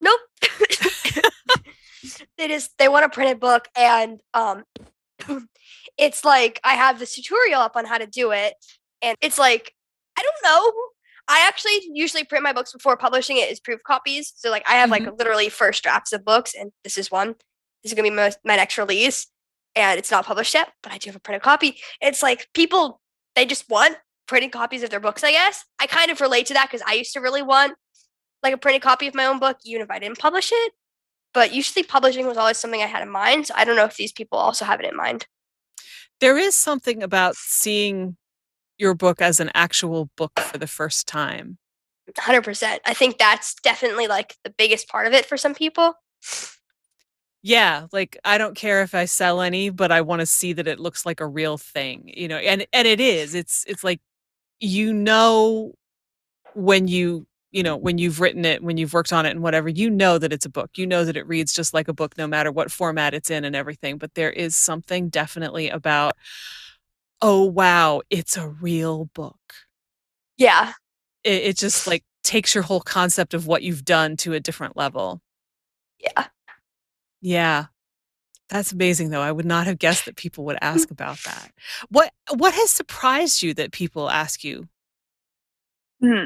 [0.00, 0.20] Nope.
[2.38, 4.64] they just they want to print a printed book and um
[5.98, 8.54] it's like I have this tutorial up on how to do it
[9.02, 9.74] and it's like
[10.18, 10.72] I don't know.
[11.28, 14.32] I actually usually print my books before publishing it as proof copies.
[14.36, 14.92] So like I have Mhm.
[14.92, 17.28] like literally first drafts of books and this is one.
[17.82, 19.26] This is going to be my, my next release
[19.74, 21.80] and it's not published yet, but I do have a printed copy.
[22.00, 23.00] It's like people
[23.34, 25.64] they just want printed copies of their books, I guess.
[25.78, 27.74] I kind of relate to that cuz I used to really want
[28.42, 30.72] like a printed copy of my own book even if I didn't publish it.
[31.32, 33.46] But usually publishing was always something I had in mind.
[33.46, 35.26] So I don't know if these people also have it in mind.
[36.22, 38.16] There is something about seeing
[38.78, 41.58] your book as an actual book for the first time.
[42.16, 42.78] 100%.
[42.86, 45.94] I think that's definitely like the biggest part of it for some people.
[47.42, 50.68] Yeah, like I don't care if I sell any, but I want to see that
[50.68, 52.36] it looks like a real thing, you know.
[52.36, 53.34] And and it is.
[53.34, 54.00] It's it's like
[54.60, 55.74] you know
[56.54, 59.68] when you you know when you've written it, when you've worked on it and whatever,
[59.68, 60.70] you know that it's a book.
[60.76, 63.44] You know that it reads just like a book no matter what format it's in
[63.44, 66.14] and everything, but there is something definitely about
[67.22, 69.38] oh wow, it's a real book.
[70.36, 70.72] Yeah.
[71.24, 74.76] It, it just like takes your whole concept of what you've done to a different
[74.76, 75.22] level.
[75.98, 76.26] Yeah.
[77.20, 77.66] Yeah.
[78.48, 79.22] That's amazing though.
[79.22, 81.52] I would not have guessed that people would ask about that.
[81.88, 84.68] What what has surprised you that people ask you?
[86.00, 86.24] Hmm.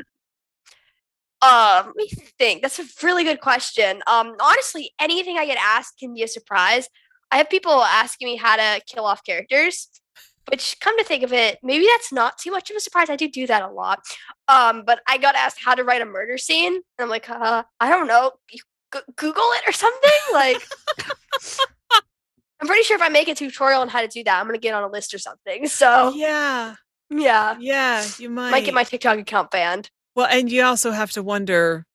[1.43, 2.63] Um, let me think.
[2.63, 4.03] That's a really good question.
[4.07, 6.89] Um, honestly, anything I get asked can be a surprise.
[7.31, 9.89] I have people asking me how to kill off characters,
[10.51, 13.11] which, come to think of it, maybe that's not too much of a surprise.
[13.11, 14.01] I do do that a lot.
[14.49, 17.65] Um, but I got asked how to write a murder scene, and I'm like, uh,
[17.81, 18.33] I don't know.
[18.91, 20.11] Go- Google it or something.
[20.33, 20.63] Like,
[22.61, 24.59] I'm pretty sure if I make a tutorial on how to do that, I'm gonna
[24.59, 25.67] get on a list or something.
[25.69, 26.77] So Yeah.
[27.11, 28.51] yeah, Yeah, you might.
[28.51, 29.91] might get my TikTok account banned.
[30.17, 31.87] Well, and you also have to wonder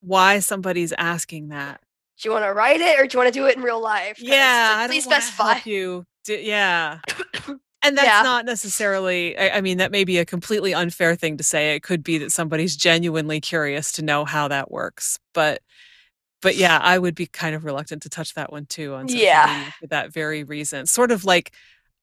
[0.00, 1.80] why somebody's asking that.
[2.20, 3.80] Do you want to write it or do you want to do it in real
[3.80, 4.18] life?
[4.20, 5.58] Yeah, like, please specify.
[5.64, 6.04] you.
[6.24, 7.00] D- yeah.
[7.84, 8.22] And that's Yeah.
[8.22, 11.74] not necessarily I, I mean that may be a completely unfair thing to say.
[11.74, 15.18] It could be that somebody's genuinely curious to know how that works.
[15.34, 15.62] But
[16.42, 19.68] but yeah, I would be kind of reluctant to touch that one too on Yeah.
[19.80, 20.86] for that very reason.
[20.86, 21.54] Sort of like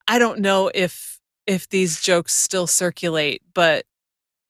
[0.06, 3.86] I don't know if if these jokes still circulate, but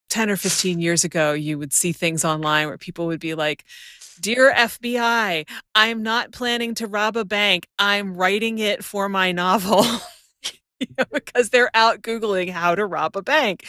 [0.10, 3.65] 10 or 15 years ago you would see things online where people would be like
[4.22, 7.67] Dear FBI, I'm not planning to rob a bank.
[7.78, 9.86] I'm writing it for my novel.
[10.82, 13.65] You know, because they're out Googling how to rob a bank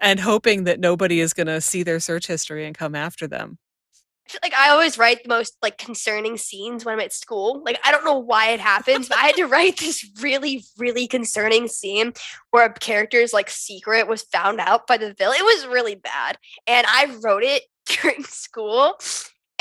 [0.00, 3.56] and hoping that nobody is going to see their search history and come after them.
[4.42, 7.62] Like I always write the most like concerning scenes when I'm at school.
[7.64, 11.06] Like I don't know why it happens, but I had to write this really, really
[11.06, 12.12] concerning scene
[12.50, 15.38] where a character's like secret was found out by the villain.
[15.40, 18.94] It was really bad, and I wrote it during school.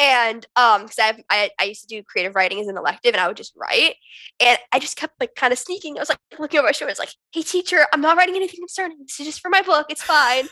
[0.01, 3.21] And um, because I, I I used to do creative writing as an elective, and
[3.21, 3.95] I would just write,
[4.39, 5.97] and I just kept like kind of sneaking.
[5.97, 6.91] I was like looking over my shoulder.
[6.91, 8.99] I was like, "Hey, teacher, I'm not writing anything concerning.
[9.01, 9.87] This is just for my book.
[9.89, 10.47] It's fine."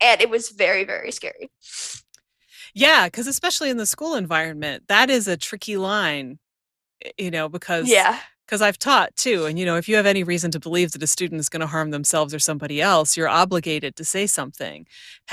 [0.00, 1.50] and it was very, very scary.
[2.76, 6.38] Yeah, because especially in the school environment, that is a tricky line,
[7.18, 8.20] you know, because Yeah.
[8.46, 9.46] because I've taught too.
[9.46, 11.62] And, you know, if you have any reason to believe that a student is going
[11.62, 14.86] to harm themselves or somebody else, you're obligated to say something.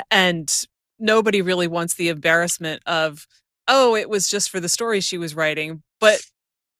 [0.09, 0.65] And
[0.99, 3.27] nobody really wants the embarrassment of,
[3.67, 5.83] oh, it was just for the story she was writing.
[5.99, 6.21] But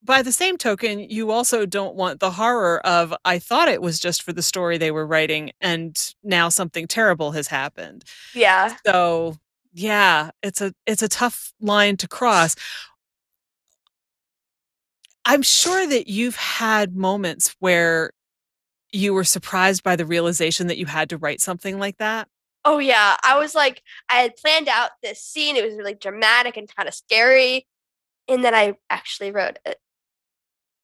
[0.01, 3.99] by the same token, you also don't want the horror of, I thought it was
[3.99, 8.03] just for the story they were writing, and now something terrible has happened.
[8.33, 8.75] Yeah.
[8.85, 9.37] So
[9.73, 12.55] yeah, it's a it's a tough line to cross.
[15.25, 18.11] I'm sure that you've had moments where
[18.91, 22.27] you were surprised by the realization that you had to write something like that.
[22.65, 25.55] Oh yeah, I was like, I had planned out this scene.
[25.57, 27.67] It was really dramatic and kind of scary,
[28.27, 29.77] and then I actually wrote it.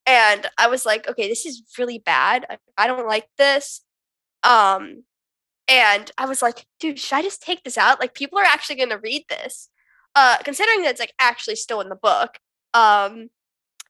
[0.05, 2.45] And I was like, okay, this is really bad.
[2.49, 3.81] I, I don't like this.
[4.43, 5.03] Um,
[5.69, 7.99] and I was like, dude, should I just take this out?
[7.99, 9.69] Like, people are actually going to read this.
[10.15, 12.39] Uh, considering that it's like actually still in the book.
[12.73, 13.29] Um,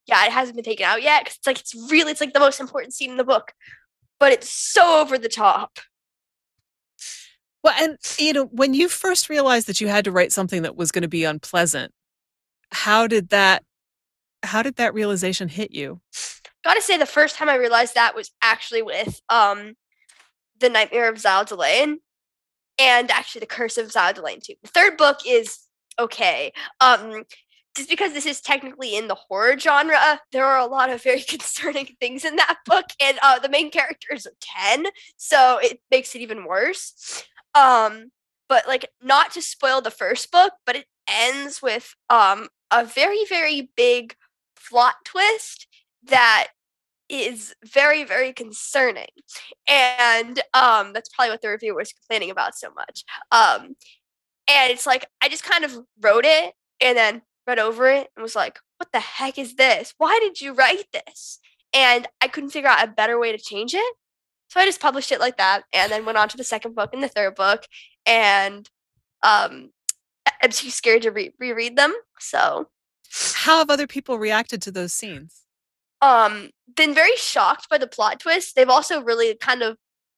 [0.06, 2.40] yeah, it hasn't been taken out yet because it's like it's really it's like the
[2.40, 3.52] most important scene in the book,
[4.18, 5.78] but it's so over the top.
[7.64, 10.76] Well, and you know, when you first realized that you had to write something that
[10.76, 11.92] was going to be unpleasant,
[12.70, 13.64] how did that
[14.42, 16.00] how did that realization hit you?
[16.64, 19.74] gotta say, the first time I realized that was actually with um,
[20.60, 22.00] the Nightmare of Zal Delaine,
[22.78, 24.54] and actually the Curse of Zal Delaine too.
[24.62, 25.58] The third book is
[25.98, 26.52] okay.
[26.80, 27.24] Um,
[27.76, 31.22] just because this is technically in the horror genre, there are a lot of very
[31.28, 34.86] concerning things in that book, and uh, the main character is ten,
[35.16, 37.24] so it makes it even worse.
[37.54, 38.10] Um,
[38.48, 43.24] but like, not to spoil the first book, but it ends with um a very
[43.28, 44.14] very big
[44.68, 45.66] plot twist
[46.04, 46.48] that
[47.10, 49.08] is very very concerning.
[49.68, 53.04] And um that's probably what the reviewer was complaining about so much.
[53.32, 53.76] Um
[54.48, 58.22] and it's like i just kind of wrote it and then read over it and
[58.22, 59.94] was like what the heck is this?
[59.98, 61.38] Why did you write this?
[61.74, 63.94] And i couldn't figure out a better way to change it.
[64.48, 66.90] So i just published it like that and then went on to the second book
[66.92, 67.64] and the third book
[68.06, 68.68] and
[69.22, 69.70] um
[70.42, 72.68] i'm too scared to re- reread them so.
[73.34, 75.42] How have other people reacted to those scenes
[76.02, 78.54] um been very shocked by the plot twist.
[78.56, 79.76] They've also really kind of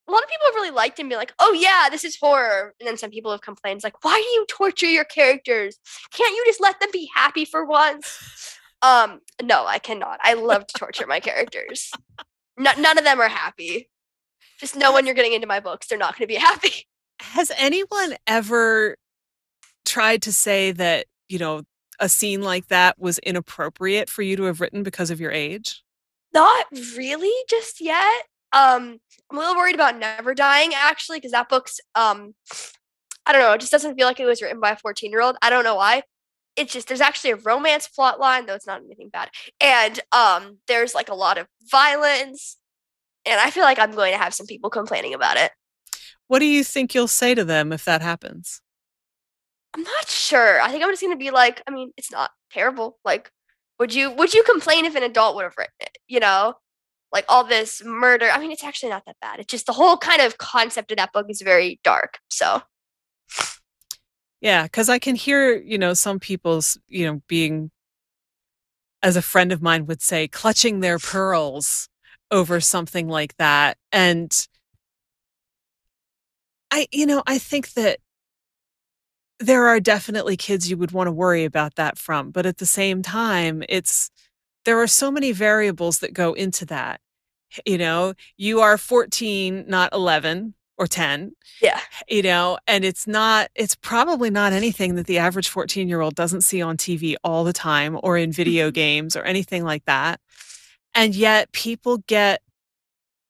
[0.08, 2.74] a lot of people have really liked him, be like, "Oh yeah, this is horror,"
[2.80, 5.78] and then some people have complained, like, "Why do you torture your characters?
[6.12, 10.18] Can't you just let them be happy for once?" Um, no, I cannot.
[10.22, 11.92] I love to torture my characters.
[12.58, 13.88] None of them are happy.
[14.58, 16.86] Just know when you're getting into my books, they're not going to be happy.
[17.20, 18.96] Has anyone ever
[19.84, 21.62] tried to say that you know
[22.00, 25.82] a scene like that was inappropriate for you to have written because of your age?
[26.32, 26.66] Not
[26.96, 28.22] really just yet.
[28.52, 28.98] Um,
[29.30, 32.34] I'm a little worried about Never Dying actually, because that book's um
[33.24, 35.22] I don't know, it just doesn't feel like it was written by a 14 year
[35.22, 35.36] old.
[35.42, 36.02] I don't know why.
[36.56, 39.30] It's just there's actually a romance plot line, though it's not anything bad.
[39.60, 42.58] And um there's like a lot of violence.
[43.24, 45.52] And I feel like I'm going to have some people complaining about it.
[46.26, 48.60] What do you think you'll say to them if that happens?
[49.74, 50.60] I'm not sure.
[50.60, 52.98] I think I'm just gonna be like, I mean, it's not terrible.
[53.04, 53.30] Like,
[53.78, 55.98] would you would you complain if an adult would have written it?
[56.08, 56.54] You know,
[57.12, 58.28] like all this murder.
[58.30, 59.40] I mean, it's actually not that bad.
[59.40, 62.18] It's just the whole kind of concept of that book is very dark.
[62.30, 62.62] So,
[64.40, 67.70] yeah, because I can hear you know some people's you know being,
[69.02, 71.88] as a friend of mine would say, clutching their pearls
[72.30, 74.46] over something like that, and
[76.70, 78.00] I you know I think that
[79.42, 82.66] there are definitely kids you would want to worry about that from, but at the
[82.66, 84.10] same time, it's
[84.64, 87.00] there are so many variables that go into that.
[87.66, 91.32] You know, you are 14, not 11 or 10.
[91.60, 91.80] Yeah.
[92.08, 96.62] You know, and it's not it's probably not anything that the average 14-year-old doesn't see
[96.62, 100.20] on TV all the time or in video games or anything like that.
[100.94, 102.42] And yet people get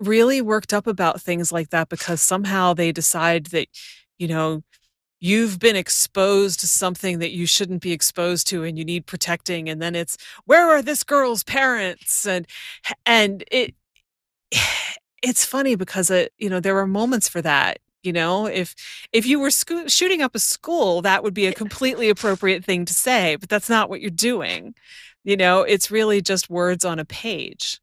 [0.01, 3.69] really worked up about things like that because somehow they decide that
[4.19, 4.63] you know
[5.23, 9.69] you've been exposed to something that you shouldn't be exposed to and you need protecting
[9.69, 12.27] and then it's where are this girl's parents?
[12.27, 12.47] and
[13.07, 13.75] and it
[15.23, 18.47] it's funny because it you know there are moments for that you know?
[18.47, 18.75] If
[19.13, 22.85] if you were sco- shooting up a school that would be a completely appropriate thing
[22.85, 24.75] to say but that's not what you're doing
[25.25, 25.63] you know?
[25.63, 27.81] It's really just words on a page.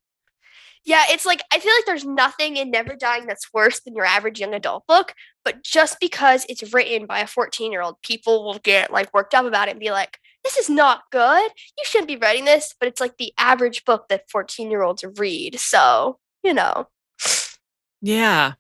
[0.86, 4.06] Yeah, it's like I feel like there's nothing in Never Dying that's worse than your
[4.06, 5.14] average young adult book,
[5.44, 9.34] but just because it's written by a 14 year old, people will get like worked
[9.34, 11.52] up about it and be like, this is not good.
[11.78, 12.76] You shouldn't be writing this.
[12.80, 15.60] But it's like the average book that 14 year olds read.
[15.60, 16.88] So, you know.
[18.02, 18.54] Yeah.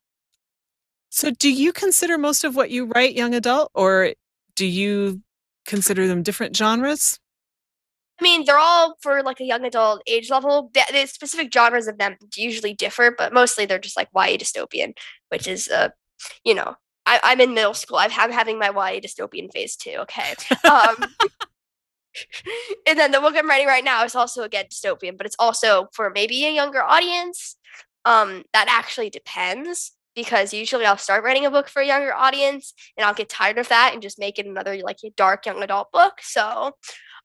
[1.09, 4.13] So, do you consider most of what you write young adult, or
[4.55, 5.21] do you
[5.65, 7.19] consider them different genres?
[8.19, 10.69] I mean, they're all for like a young adult age level.
[10.73, 14.93] The, the, specific genres of them usually differ, but mostly they're just like YA dystopian,
[15.29, 15.89] which is, uh,
[16.43, 17.97] you know, I, I'm in middle school.
[17.97, 19.95] I'm having my YA dystopian phase too.
[19.99, 20.35] Okay.
[20.69, 21.05] Um,
[22.87, 25.87] and then the book I'm writing right now is also again dystopian, but it's also
[25.93, 27.55] for maybe a younger audience.
[28.05, 32.73] Um, that actually depends because usually I'll start writing a book for a younger audience
[32.97, 35.91] and I'll get tired of that and just make it another like dark young adult
[35.91, 36.13] book.
[36.21, 36.73] So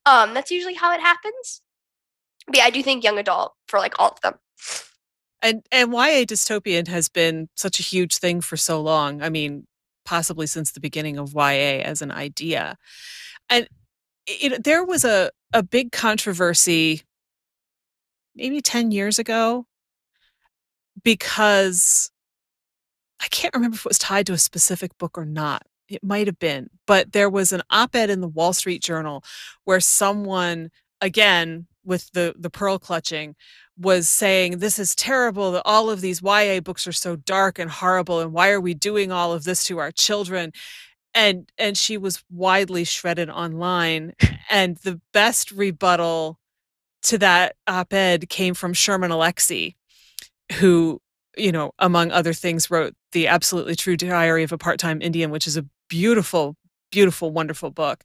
[0.05, 1.63] um, that's usually how it happens.
[2.47, 4.35] But yeah, I do think young adult for like all of them.
[5.43, 9.23] And and YA dystopian has been such a huge thing for so long.
[9.23, 9.67] I mean,
[10.05, 12.77] possibly since the beginning of YA as an idea.
[13.51, 13.69] And
[14.27, 17.03] it, there was a a big controversy
[18.35, 19.67] maybe 10 years ago
[21.03, 22.11] because
[23.23, 26.27] I can't remember if it was tied to a specific book or not, it might
[26.27, 29.23] have been, but there was an op-ed in the Wall Street Journal
[29.65, 30.71] where someone,
[31.01, 33.37] again, with the the pearl clutching,
[33.79, 37.71] was saying this is terrible that all of these YA books are so dark and
[37.71, 40.53] horrible and why are we doing all of this to our children?
[41.15, 44.15] And and she was widely shredded online
[44.51, 46.39] and the best rebuttal
[47.05, 49.75] to that op-ed came from Sherman Alexie,
[50.55, 51.01] who,
[51.37, 55.47] you know, among other things, wrote the absolutely true diary of a part-time Indian, which
[55.47, 56.57] is a beautiful,
[56.91, 58.03] beautiful, wonderful book,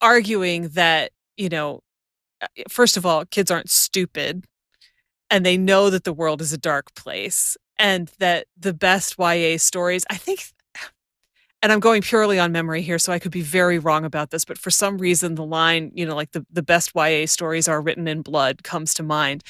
[0.00, 1.80] arguing that, you know,
[2.40, 4.44] uh, first of all, kids aren't stupid
[5.32, 9.56] and they know that the world is a dark place and that the best YA
[9.56, 10.52] stories, I think
[11.62, 14.44] and I'm going purely on memory here, so I could be very wrong about this,
[14.44, 17.80] but for some reason, the line, you know, like the, the best YA stories are
[17.80, 19.44] written in blood comes to mind.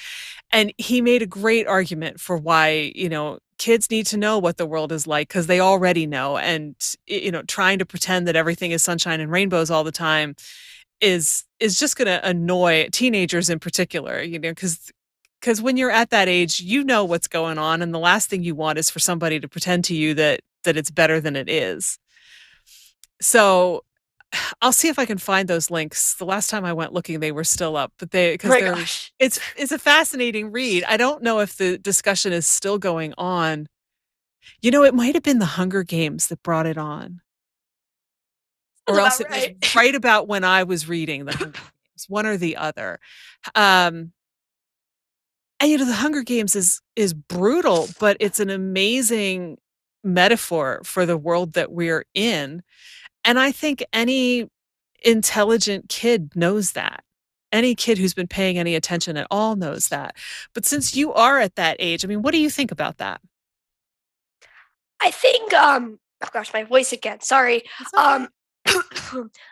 [0.51, 4.59] And he made a great argument for why, you know, kids need to know what
[4.59, 6.37] the world is like because they already know.
[6.37, 6.77] And,
[7.07, 10.37] you know, trying to pretend that everything is sunshine and rainbows all the time
[11.01, 14.91] is is just going to annoy teenagers in particular you know because
[15.43, 18.43] because when you're at that age you know what's going on and the last thing
[18.43, 21.51] you want is for somebody to pretend to you that that it's better than it
[21.51, 21.99] is
[23.21, 23.85] so
[24.63, 26.15] I'll see if I can find those links.
[26.15, 28.61] The last time I went looking, they were still up, but they because Oh my
[28.61, 29.13] they're gosh.
[29.19, 30.85] it's it's a fascinating read.
[30.85, 33.67] I don't know if the discussion is still going on.
[34.61, 37.21] You know, it might have been the Hunger Games that brought it on,
[38.89, 39.75] or else it was right.
[39.75, 42.99] right about when I was reading the Hunger Games, one or the other.
[43.55, 44.13] Um,
[45.63, 49.59] and you know, the Hunger Games is is brutal, but it's an amazing
[50.03, 52.63] metaphor for the world that we're in.
[53.25, 54.49] And I think any
[55.05, 57.05] intelligent kid knows that.
[57.53, 60.17] Any kid who's been paying any attention at all knows that.
[60.53, 63.21] But since you are at that age, I mean, what do you think about that?
[65.01, 67.21] I think um oh gosh, my voice again.
[67.21, 67.63] Sorry.
[67.97, 68.27] Um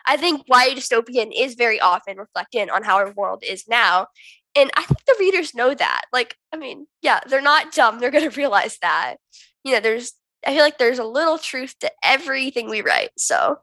[0.05, 4.07] I think YA dystopian is very often reflected on how our world is now.
[4.55, 6.03] And I think the readers know that.
[6.11, 7.99] Like, I mean, yeah, they're not dumb.
[7.99, 9.17] They're gonna realize that.
[9.63, 10.13] You know, there's
[10.45, 13.11] I feel like there's a little truth to everything we write.
[13.17, 13.59] So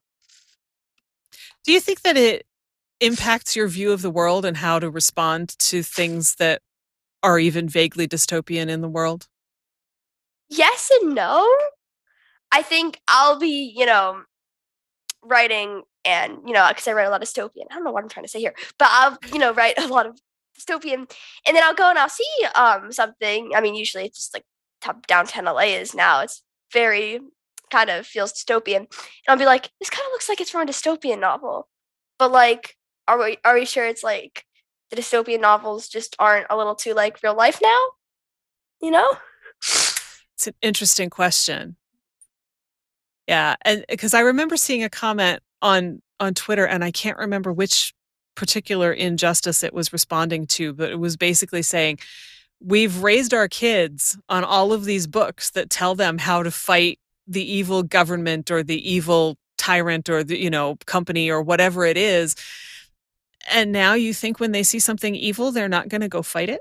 [1.65, 2.47] do you think that it
[3.01, 6.63] impacts your view of the world and how to respond to things that
[7.23, 9.29] are even vaguely dystopian in the world?
[10.49, 11.49] yes and no.
[12.51, 14.23] I think I'll be, you know,
[15.23, 17.67] writing and, you know, because I write a lot of dystopian.
[17.71, 19.87] I don't know what I'm trying to say here, but I'll, you know, write a
[19.87, 20.19] lot of
[20.59, 21.11] dystopian
[21.47, 23.53] and then I'll go and I'll see um something.
[23.55, 24.45] I mean, usually it's just like
[24.81, 26.21] top downtown LA is now.
[26.21, 26.43] It's
[26.73, 27.21] very
[27.71, 28.77] kind of feels dystopian.
[28.77, 28.89] And
[29.29, 31.69] I'll be like, this kind of looks like it's from a dystopian novel.
[32.19, 34.45] But like, are we are we sure it's like
[34.91, 37.79] the dystopian novels just aren't a little too like real life now?
[38.81, 39.17] You know?
[40.39, 41.77] It's an interesting question.
[43.27, 47.53] Yeah, and because I remember seeing a comment on on Twitter, and I can't remember
[47.53, 47.93] which
[48.39, 51.99] particular injustice it was responding to, but it was basically saying,
[52.61, 57.01] "We've raised our kids on all of these books that tell them how to fight
[57.27, 61.97] the evil government or the evil tyrant or the you know company or whatever it
[61.97, 62.37] is,
[63.51, 66.49] and now you think when they see something evil, they're not going to go fight
[66.49, 66.61] it."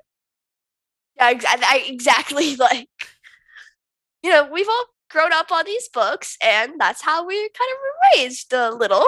[1.18, 2.56] Yeah, I, exactly.
[2.60, 2.90] Like,
[4.24, 8.20] you know, we've all grown up on these books, and that's how we kind of
[8.20, 9.08] raised a little.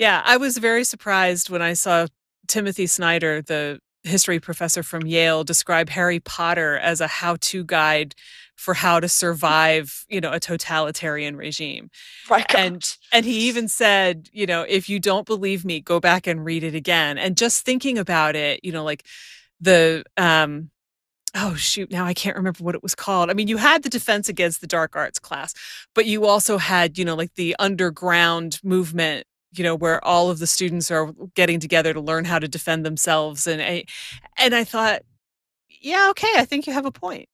[0.00, 2.06] Yeah, I was very surprised when I saw
[2.48, 8.14] Timothy Snyder, the history professor from Yale, describe Harry Potter as a how-to guide
[8.56, 11.90] for how to survive, you know, a totalitarian regime.
[12.30, 16.26] My And and he even said, you know, if you don't believe me, go back
[16.26, 17.18] and read it again.
[17.18, 19.04] And just thinking about it, you know, like
[19.60, 20.70] the um
[21.34, 23.28] oh shoot, now I can't remember what it was called.
[23.30, 25.52] I mean, you had the defense against the dark arts class,
[25.94, 30.38] but you also had, you know, like the underground movement, you know, where all of
[30.38, 33.84] the students are getting together to learn how to defend themselves and I
[34.36, 35.02] and I thought,
[35.80, 37.28] yeah, okay, I think you have a point.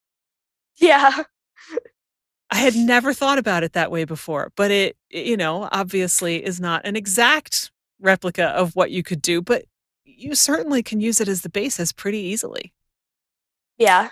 [0.76, 1.24] Yeah.
[2.50, 6.60] I had never thought about it that way before, but it, you know, obviously is
[6.60, 9.64] not an exact replica of what you could do, but
[10.04, 12.72] you certainly can use it as the basis pretty easily.
[13.78, 14.10] Yeah.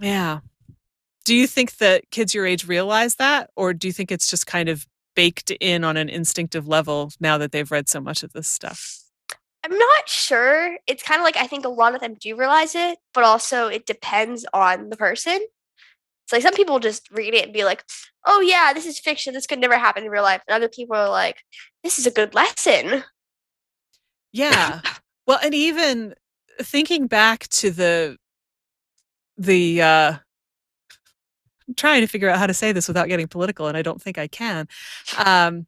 [0.00, 0.40] Yeah.
[1.24, 4.46] Do you think that kids your age realize that, or do you think it's just
[4.46, 8.32] kind of baked in on an instinctive level now that they've read so much of
[8.32, 8.98] this stuff?
[9.64, 10.76] I'm not sure.
[10.86, 13.68] It's kind of like I think a lot of them do realize it, but also
[13.68, 15.38] it depends on the person.
[16.24, 17.84] It's like some people just read it and be like,
[18.26, 19.34] oh, yeah, this is fiction.
[19.34, 20.42] This could never happen in real life.
[20.46, 21.42] And other people are like,
[21.82, 23.04] this is a good lesson.
[24.32, 24.80] Yeah.
[25.26, 26.14] Well, and even
[26.60, 28.16] thinking back to the
[29.36, 30.14] the uh
[31.74, 34.18] trying to figure out how to say this without getting political, and I don't think
[34.18, 34.68] I can.
[35.18, 35.66] Um,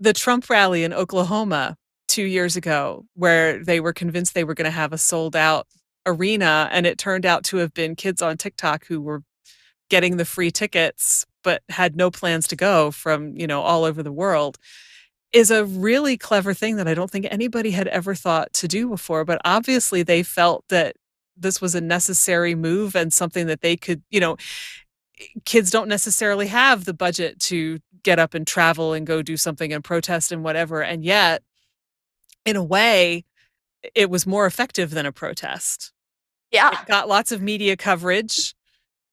[0.00, 1.76] the Trump rally in Oklahoma
[2.06, 5.66] two years ago, where they were convinced they were going to have a sold out
[6.06, 9.22] arena, and it turned out to have been kids on TikTok who were
[9.90, 14.02] getting the free tickets but had no plans to go from you know all over
[14.02, 14.58] the world
[15.32, 18.88] is a really clever thing that I don't think anybody had ever thought to do
[18.88, 20.96] before, but obviously they felt that
[21.36, 24.36] this was a necessary move and something that they could, you know,
[25.44, 29.72] kids don't necessarily have the budget to get up and travel and go do something
[29.72, 30.82] and protest and whatever.
[30.82, 31.42] And yet,
[32.44, 33.24] in a way,
[33.94, 35.92] it was more effective than a protest.
[36.50, 36.70] Yeah.
[36.80, 38.54] It got lots of media coverage.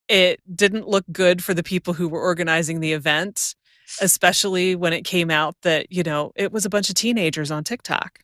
[0.07, 3.55] It didn't look good for the people who were organizing the event,
[4.01, 7.63] especially when it came out that, you know, it was a bunch of teenagers on
[7.63, 8.19] TikTok.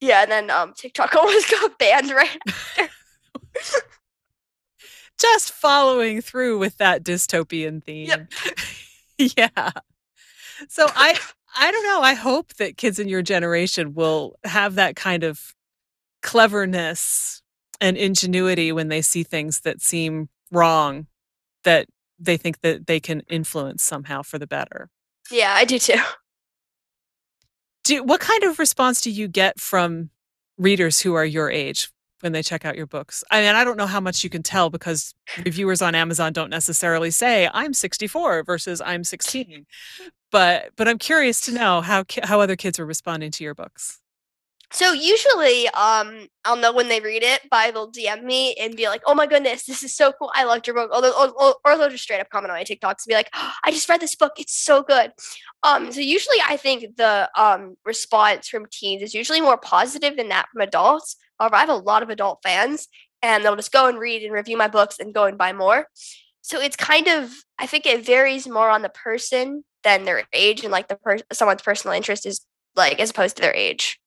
[0.00, 2.92] Yeah, and then um TikTok almost got banned right after.
[5.18, 8.08] Just following through with that dystopian theme.
[8.08, 8.32] Yep.
[9.36, 9.70] yeah.
[10.68, 11.18] So I
[11.56, 12.00] I don't know.
[12.00, 15.54] I hope that kids in your generation will have that kind of
[16.22, 17.42] cleverness
[17.80, 21.06] and ingenuity when they see things that seem wrong
[21.64, 21.86] that
[22.18, 24.88] they think that they can influence somehow for the better.
[25.30, 26.00] Yeah, I do too.
[27.84, 30.10] Do what kind of response do you get from
[30.56, 31.90] readers who are your age
[32.22, 33.24] when they check out your books?
[33.30, 35.14] I mean, I don't know how much you can tell because
[35.44, 39.66] reviewers on Amazon don't necessarily say I'm 64 versus I'm 16.
[40.30, 44.01] But but I'm curious to know how how other kids are responding to your books.
[44.74, 48.88] So usually, um, I'll know when they read it by they'll DM me and be
[48.88, 50.30] like, "Oh my goodness, this is so cool!
[50.34, 53.04] I loved your book." Or they'll, or, they'll just straight up comment on my TikToks
[53.04, 55.12] and be like, "Oh, "I just read this book; it's so good."
[55.62, 60.28] Um, so usually, I think the um response from teens is usually more positive than
[60.30, 61.16] that from adults.
[61.38, 62.88] However, I have a lot of adult fans,
[63.22, 65.86] and they'll just go and read and review my books and go and buy more.
[66.40, 70.62] So it's kind of, I think it varies more on the person than their age
[70.64, 72.40] and like the per- someone's personal interest is
[72.76, 74.00] like as opposed to their age.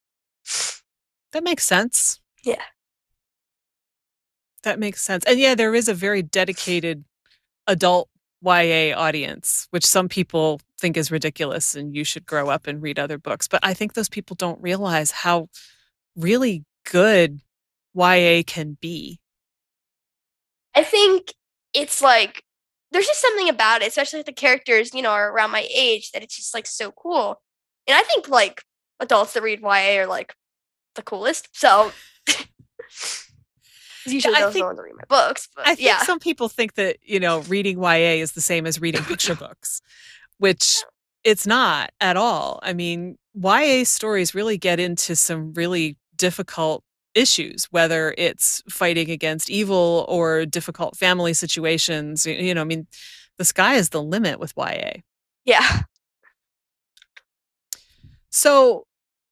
[1.36, 2.22] That makes sense.
[2.46, 2.62] Yeah.
[4.64, 5.26] That makes sense.
[5.26, 7.04] And yeah, there is a very dedicated
[7.68, 8.08] adult
[8.42, 12.98] YA audience, which some people think is ridiculous and you should grow up and read
[12.98, 13.50] other books.
[13.50, 15.50] But I think those people don't realize how
[16.16, 17.42] really good
[17.94, 19.20] YA can be.
[20.74, 21.34] I think
[21.74, 22.46] it's like
[22.94, 26.12] there's just something about it, especially if the characters, you know, are around my age
[26.12, 27.42] that it's just like so cool.
[27.88, 28.64] And I think like
[29.02, 30.34] adults that read YA are like
[30.96, 31.50] the coolest.
[31.58, 31.92] So
[34.06, 35.50] usually I those think- the ones read my books.
[35.56, 36.04] But I think yeah.
[36.04, 39.82] some people think that, you know, reading YA is the same as reading picture books,
[40.38, 40.84] which
[41.24, 42.60] it's not at all.
[42.62, 46.84] I mean, YA stories really get into some really difficult
[47.14, 52.26] issues, whether it's fighting against evil or difficult family situations.
[52.26, 52.88] You know, I mean,
[53.38, 55.02] the sky is the limit with YA.
[55.46, 55.82] yeah.
[58.30, 58.86] So,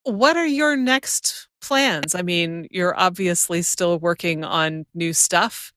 [0.03, 2.13] what are your next plans?
[2.15, 5.73] I mean, you're obviously still working on new stuff.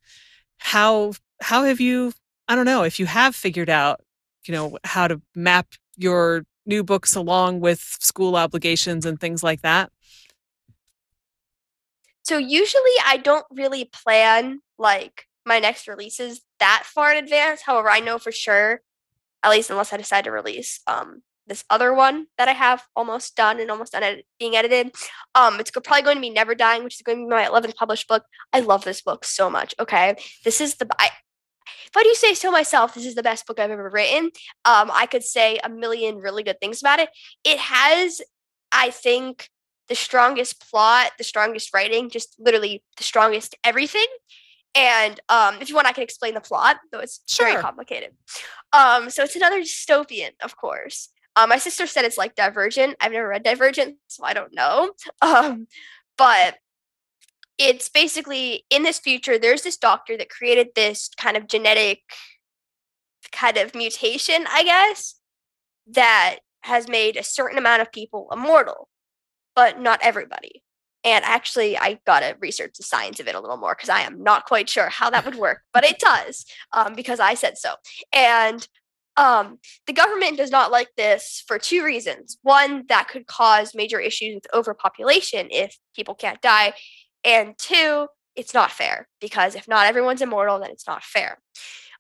[0.58, 2.12] How how have you
[2.48, 4.00] I don't know, if you have figured out,
[4.46, 9.62] you know, how to map your new books along with school obligations and things like
[9.62, 9.90] that?
[12.22, 17.62] So usually I don't really plan like my next releases that far in advance.
[17.62, 18.80] However, I know for sure,
[19.42, 23.36] at least unless I decide to release um this other one that I have almost
[23.36, 24.94] done and almost done edit- being edited.
[25.34, 27.76] Um, it's probably going to be Never Dying, which is going to be my 11th
[27.76, 28.24] published book.
[28.52, 29.74] I love this book so much.
[29.78, 31.10] Okay, this is the I,
[31.86, 34.30] if I do say so myself, this is the best book I've ever written.
[34.64, 37.08] Um, I could say a million really good things about it.
[37.44, 38.20] It has,
[38.72, 39.48] I think,
[39.88, 44.06] the strongest plot, the strongest writing, just literally the strongest everything.
[44.74, 47.46] And um, if you want, I can explain the plot, though it's Sure.
[47.46, 48.10] very complicated.
[48.72, 51.08] Um, so it's another dystopian, of course.
[51.36, 52.96] Uh, my sister said it's like Divergent.
[52.98, 54.92] I've never read Divergent, so I don't know.
[55.22, 55.66] Um,
[56.18, 56.56] but
[57.58, 62.00] it's basically in this future, there's this doctor that created this kind of genetic
[63.32, 65.16] kind of mutation, I guess,
[65.88, 68.88] that has made a certain amount of people immortal,
[69.54, 70.62] but not everybody.
[71.04, 74.00] And actually, I got to research the science of it a little more because I
[74.00, 77.58] am not quite sure how that would work, but it does um, because I said
[77.58, 77.74] so.
[78.12, 78.66] And
[79.16, 82.38] um, the government does not like this for two reasons.
[82.42, 86.74] One, that could cause major issues with overpopulation if people can't die.
[87.24, 91.38] And two, it's not fair because if not everyone's immortal, then it's not fair.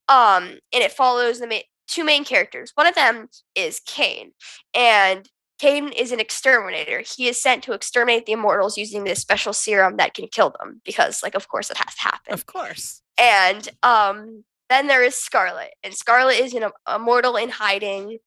[0.08, 1.56] Um, and it follows the ma-
[1.88, 2.72] two main characters.
[2.74, 4.32] One of them is Cain,
[4.74, 7.00] and Cain is an exterminator.
[7.00, 10.82] He is sent to exterminate the immortals using this special serum that can kill them
[10.84, 12.34] because, like, of course, it has to happen.
[12.34, 13.02] Of course.
[13.18, 18.18] And um, then there is Scarlet, and Scarlet is you know a mortal in hiding,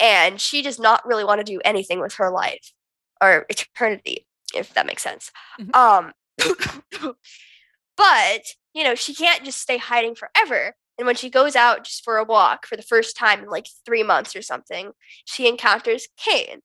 [0.00, 2.72] and she does not really want to do anything with her life
[3.22, 5.30] or eternity, if that makes sense.
[5.60, 5.74] Mhm.
[5.74, 6.12] Um,
[7.96, 8.42] but
[8.74, 10.74] you know, she can't just stay hiding forever.
[10.98, 13.66] And when she goes out just for a walk for the first time in like
[13.86, 14.92] three months or something,
[15.24, 16.60] she encounters Cain.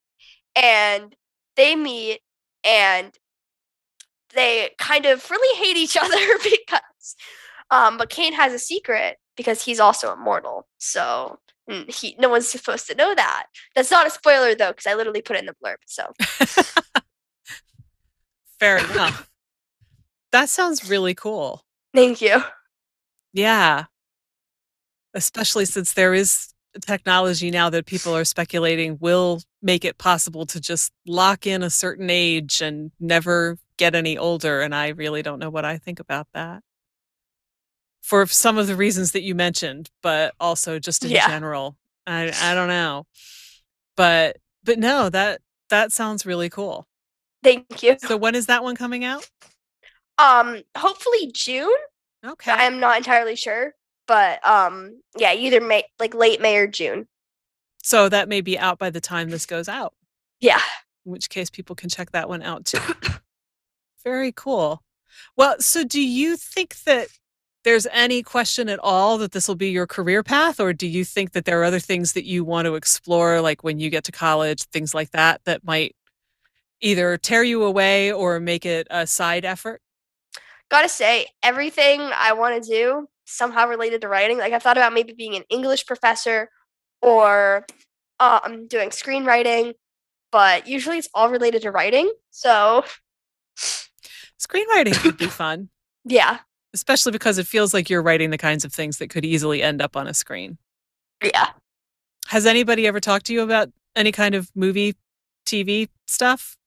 [0.55, 1.15] and
[1.55, 2.21] they meet
[2.63, 3.11] and
[4.36, 7.15] they kind of really hate each other because
[7.71, 10.67] um but Cain has a secret because he's also immortal.
[10.77, 13.47] So mm, he no one's supposed to know that.
[13.75, 15.77] That's not a spoiler though cuz I literally put it in the blurb.
[15.86, 16.13] So
[18.59, 19.29] Fair enough.
[20.31, 21.63] That sounds really cool.
[21.93, 22.41] Thank you.
[23.34, 23.86] Yeah.
[25.13, 30.59] Especially since there is technology now that people are speculating will make it possible to
[30.59, 34.61] just lock in a certain age and never get any older.
[34.61, 36.63] And I really don't know what I think about that.
[38.03, 41.27] For some of the reasons that you mentioned, but also just in Yeah.
[41.27, 41.77] general.
[42.05, 43.07] I I don't know.
[43.97, 46.85] But but no, that that sounds really cool.
[47.43, 47.97] Thank you.
[47.99, 49.27] So when is that one coming out?
[50.17, 51.73] Um hopefully June.
[52.25, 52.51] Okay.
[52.51, 53.73] I'm not entirely sure,
[54.07, 57.07] but um yeah, either May like late May or June.
[57.83, 59.93] So that may be out by the time this goes out,
[60.39, 60.61] Yeah.
[61.05, 62.79] in which case people can check that one out too.
[64.03, 64.83] Very cool.
[65.37, 67.07] Well, so do you think that
[67.64, 71.05] there's any question at all that this will be your career path, or do you
[71.05, 74.03] think that there are other things that you want to explore, like when you get
[74.05, 75.95] to college, things like that, that might
[76.82, 79.82] either tear you away or make it a side effort?
[80.70, 84.38] Gotta say, everything I want to do somehow related to writing.
[84.38, 86.49] Like I thought about maybe being an English professor
[87.01, 87.66] or
[88.20, 89.74] um doing screenwriting,
[90.32, 92.11] but usually it's all related to writing.
[92.32, 92.84] So
[93.57, 95.70] Screenwriting could be fun,
[96.05, 96.39] yeah.
[96.74, 99.82] Especially because it feels like you're writing the kinds of things that could easily end
[99.82, 100.57] up on a screen.
[101.24, 101.49] Yeah.
[102.28, 104.95] Has anybody ever talked to you about any kind of movie,
[105.45, 106.57] TV stuff?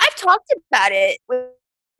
[0.00, 1.46] I've talked about it with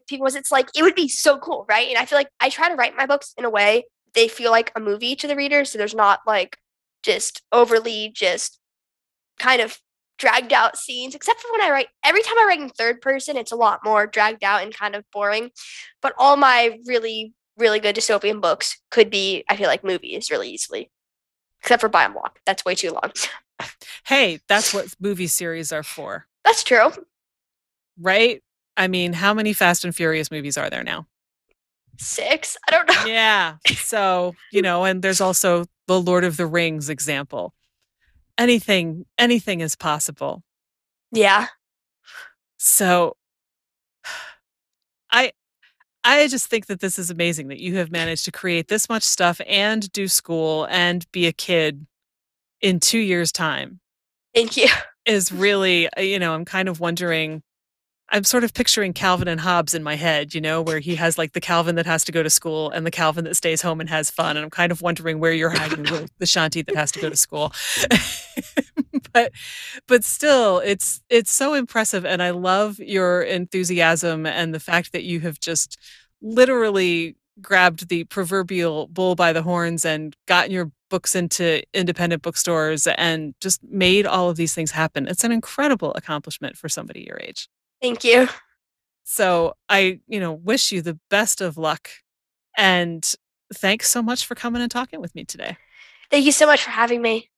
[0.08, 0.26] people.
[0.26, 1.88] It's like it would be so cool, right?
[1.88, 3.84] And I feel like I try to write my books in a way
[4.14, 6.56] they feel like a movie to the reader, so there's not like
[7.02, 8.58] just overly just
[9.38, 9.78] kind of
[10.24, 11.14] dragged out scenes.
[11.14, 13.80] Except for when I write, every time I write in third person, it's a lot
[13.84, 15.50] more dragged out and kind of boring.
[16.00, 20.48] But all my really, really good dystopian books could be, I feel like, movies really
[20.50, 20.90] easily.
[21.60, 23.12] Except for Biome Lock, that's way too long.
[24.06, 26.90] Hey, that's what movie series are for, That's true.
[28.00, 28.42] right?
[28.76, 31.06] I mean, how many Fast and Furious movies are there now?
[31.98, 32.56] Six.
[32.68, 33.04] I don't know.
[33.06, 33.56] Yeah.
[33.76, 37.54] So, you know, and there's also the Lord of the Rings example.
[38.38, 40.42] Anything, anything is possible.
[41.12, 41.48] Yeah.
[42.58, 43.16] So
[45.10, 45.32] I
[46.04, 49.02] I just think that this is amazing that you have managed to create this much
[49.02, 51.86] stuff and do school and be a kid
[52.60, 53.80] in 2 years time.
[54.34, 54.68] Thank you.
[55.06, 57.42] is really, uh, you know, I'm kind of wondering.
[58.14, 61.18] I'm sort of picturing Calvin and Hobbes in my head, you know, where he has
[61.18, 63.80] like the Calvin that has to go to school and the Calvin that stays home
[63.80, 64.36] and has fun.
[64.36, 67.10] And I'm kind of wondering where you're hiding with the Shanti that has to go
[67.10, 67.52] to school.
[69.12, 69.32] but
[69.88, 72.06] but still, it's it's so impressive.
[72.06, 75.76] And I love your enthusiasm and the fact that you have just
[76.22, 82.86] literally grabbed the proverbial bull by the horns and gotten your books into independent bookstores
[82.86, 85.08] and just made all of these things happen.
[85.08, 87.48] It's an incredible accomplishment for somebody your age.
[87.80, 88.28] Thank you.
[89.04, 91.90] So I, you know, wish you the best of luck
[92.56, 93.04] and
[93.52, 95.56] thanks so much for coming and talking with me today.
[96.10, 97.30] Thank you so much for having me.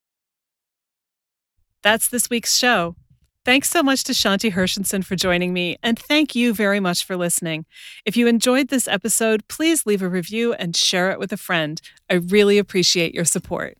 [1.82, 2.96] That's this week's show.
[3.44, 7.16] Thanks so much to Shanti Hershenson for joining me, and thank you very much for
[7.16, 7.64] listening.
[8.04, 11.80] If you enjoyed this episode, please leave a review and share it with a friend.
[12.10, 13.78] I really appreciate your support.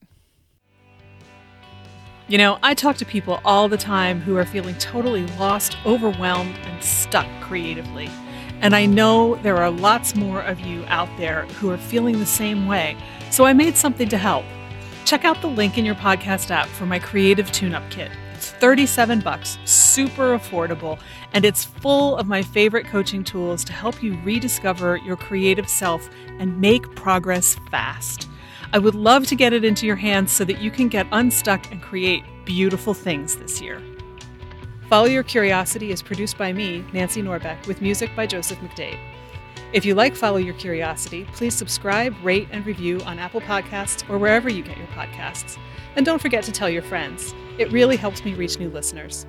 [2.28, 6.56] You know, I talk to people all the time who are feeling totally lost, overwhelmed,
[6.64, 8.10] and stuck creatively.
[8.60, 12.26] And I know there are lots more of you out there who are feeling the
[12.26, 12.96] same way.
[13.30, 14.44] So I made something to help.
[15.04, 18.10] Check out the link in your podcast app for my creative tune-up kit.
[18.34, 20.98] It's 37 bucks, super affordable,
[21.32, 26.10] and it's full of my favorite coaching tools to help you rediscover your creative self
[26.40, 28.28] and make progress fast.
[28.72, 31.70] I would love to get it into your hands so that you can get unstuck
[31.70, 33.80] and create beautiful things this year.
[34.88, 38.98] Follow Your Curiosity is produced by me, Nancy Norbeck, with music by Joseph McDade.
[39.72, 44.18] If you like Follow Your Curiosity, please subscribe, rate, and review on Apple Podcasts or
[44.18, 45.58] wherever you get your podcasts.
[45.96, 47.34] And don't forget to tell your friends.
[47.58, 49.26] It really helps me reach new listeners.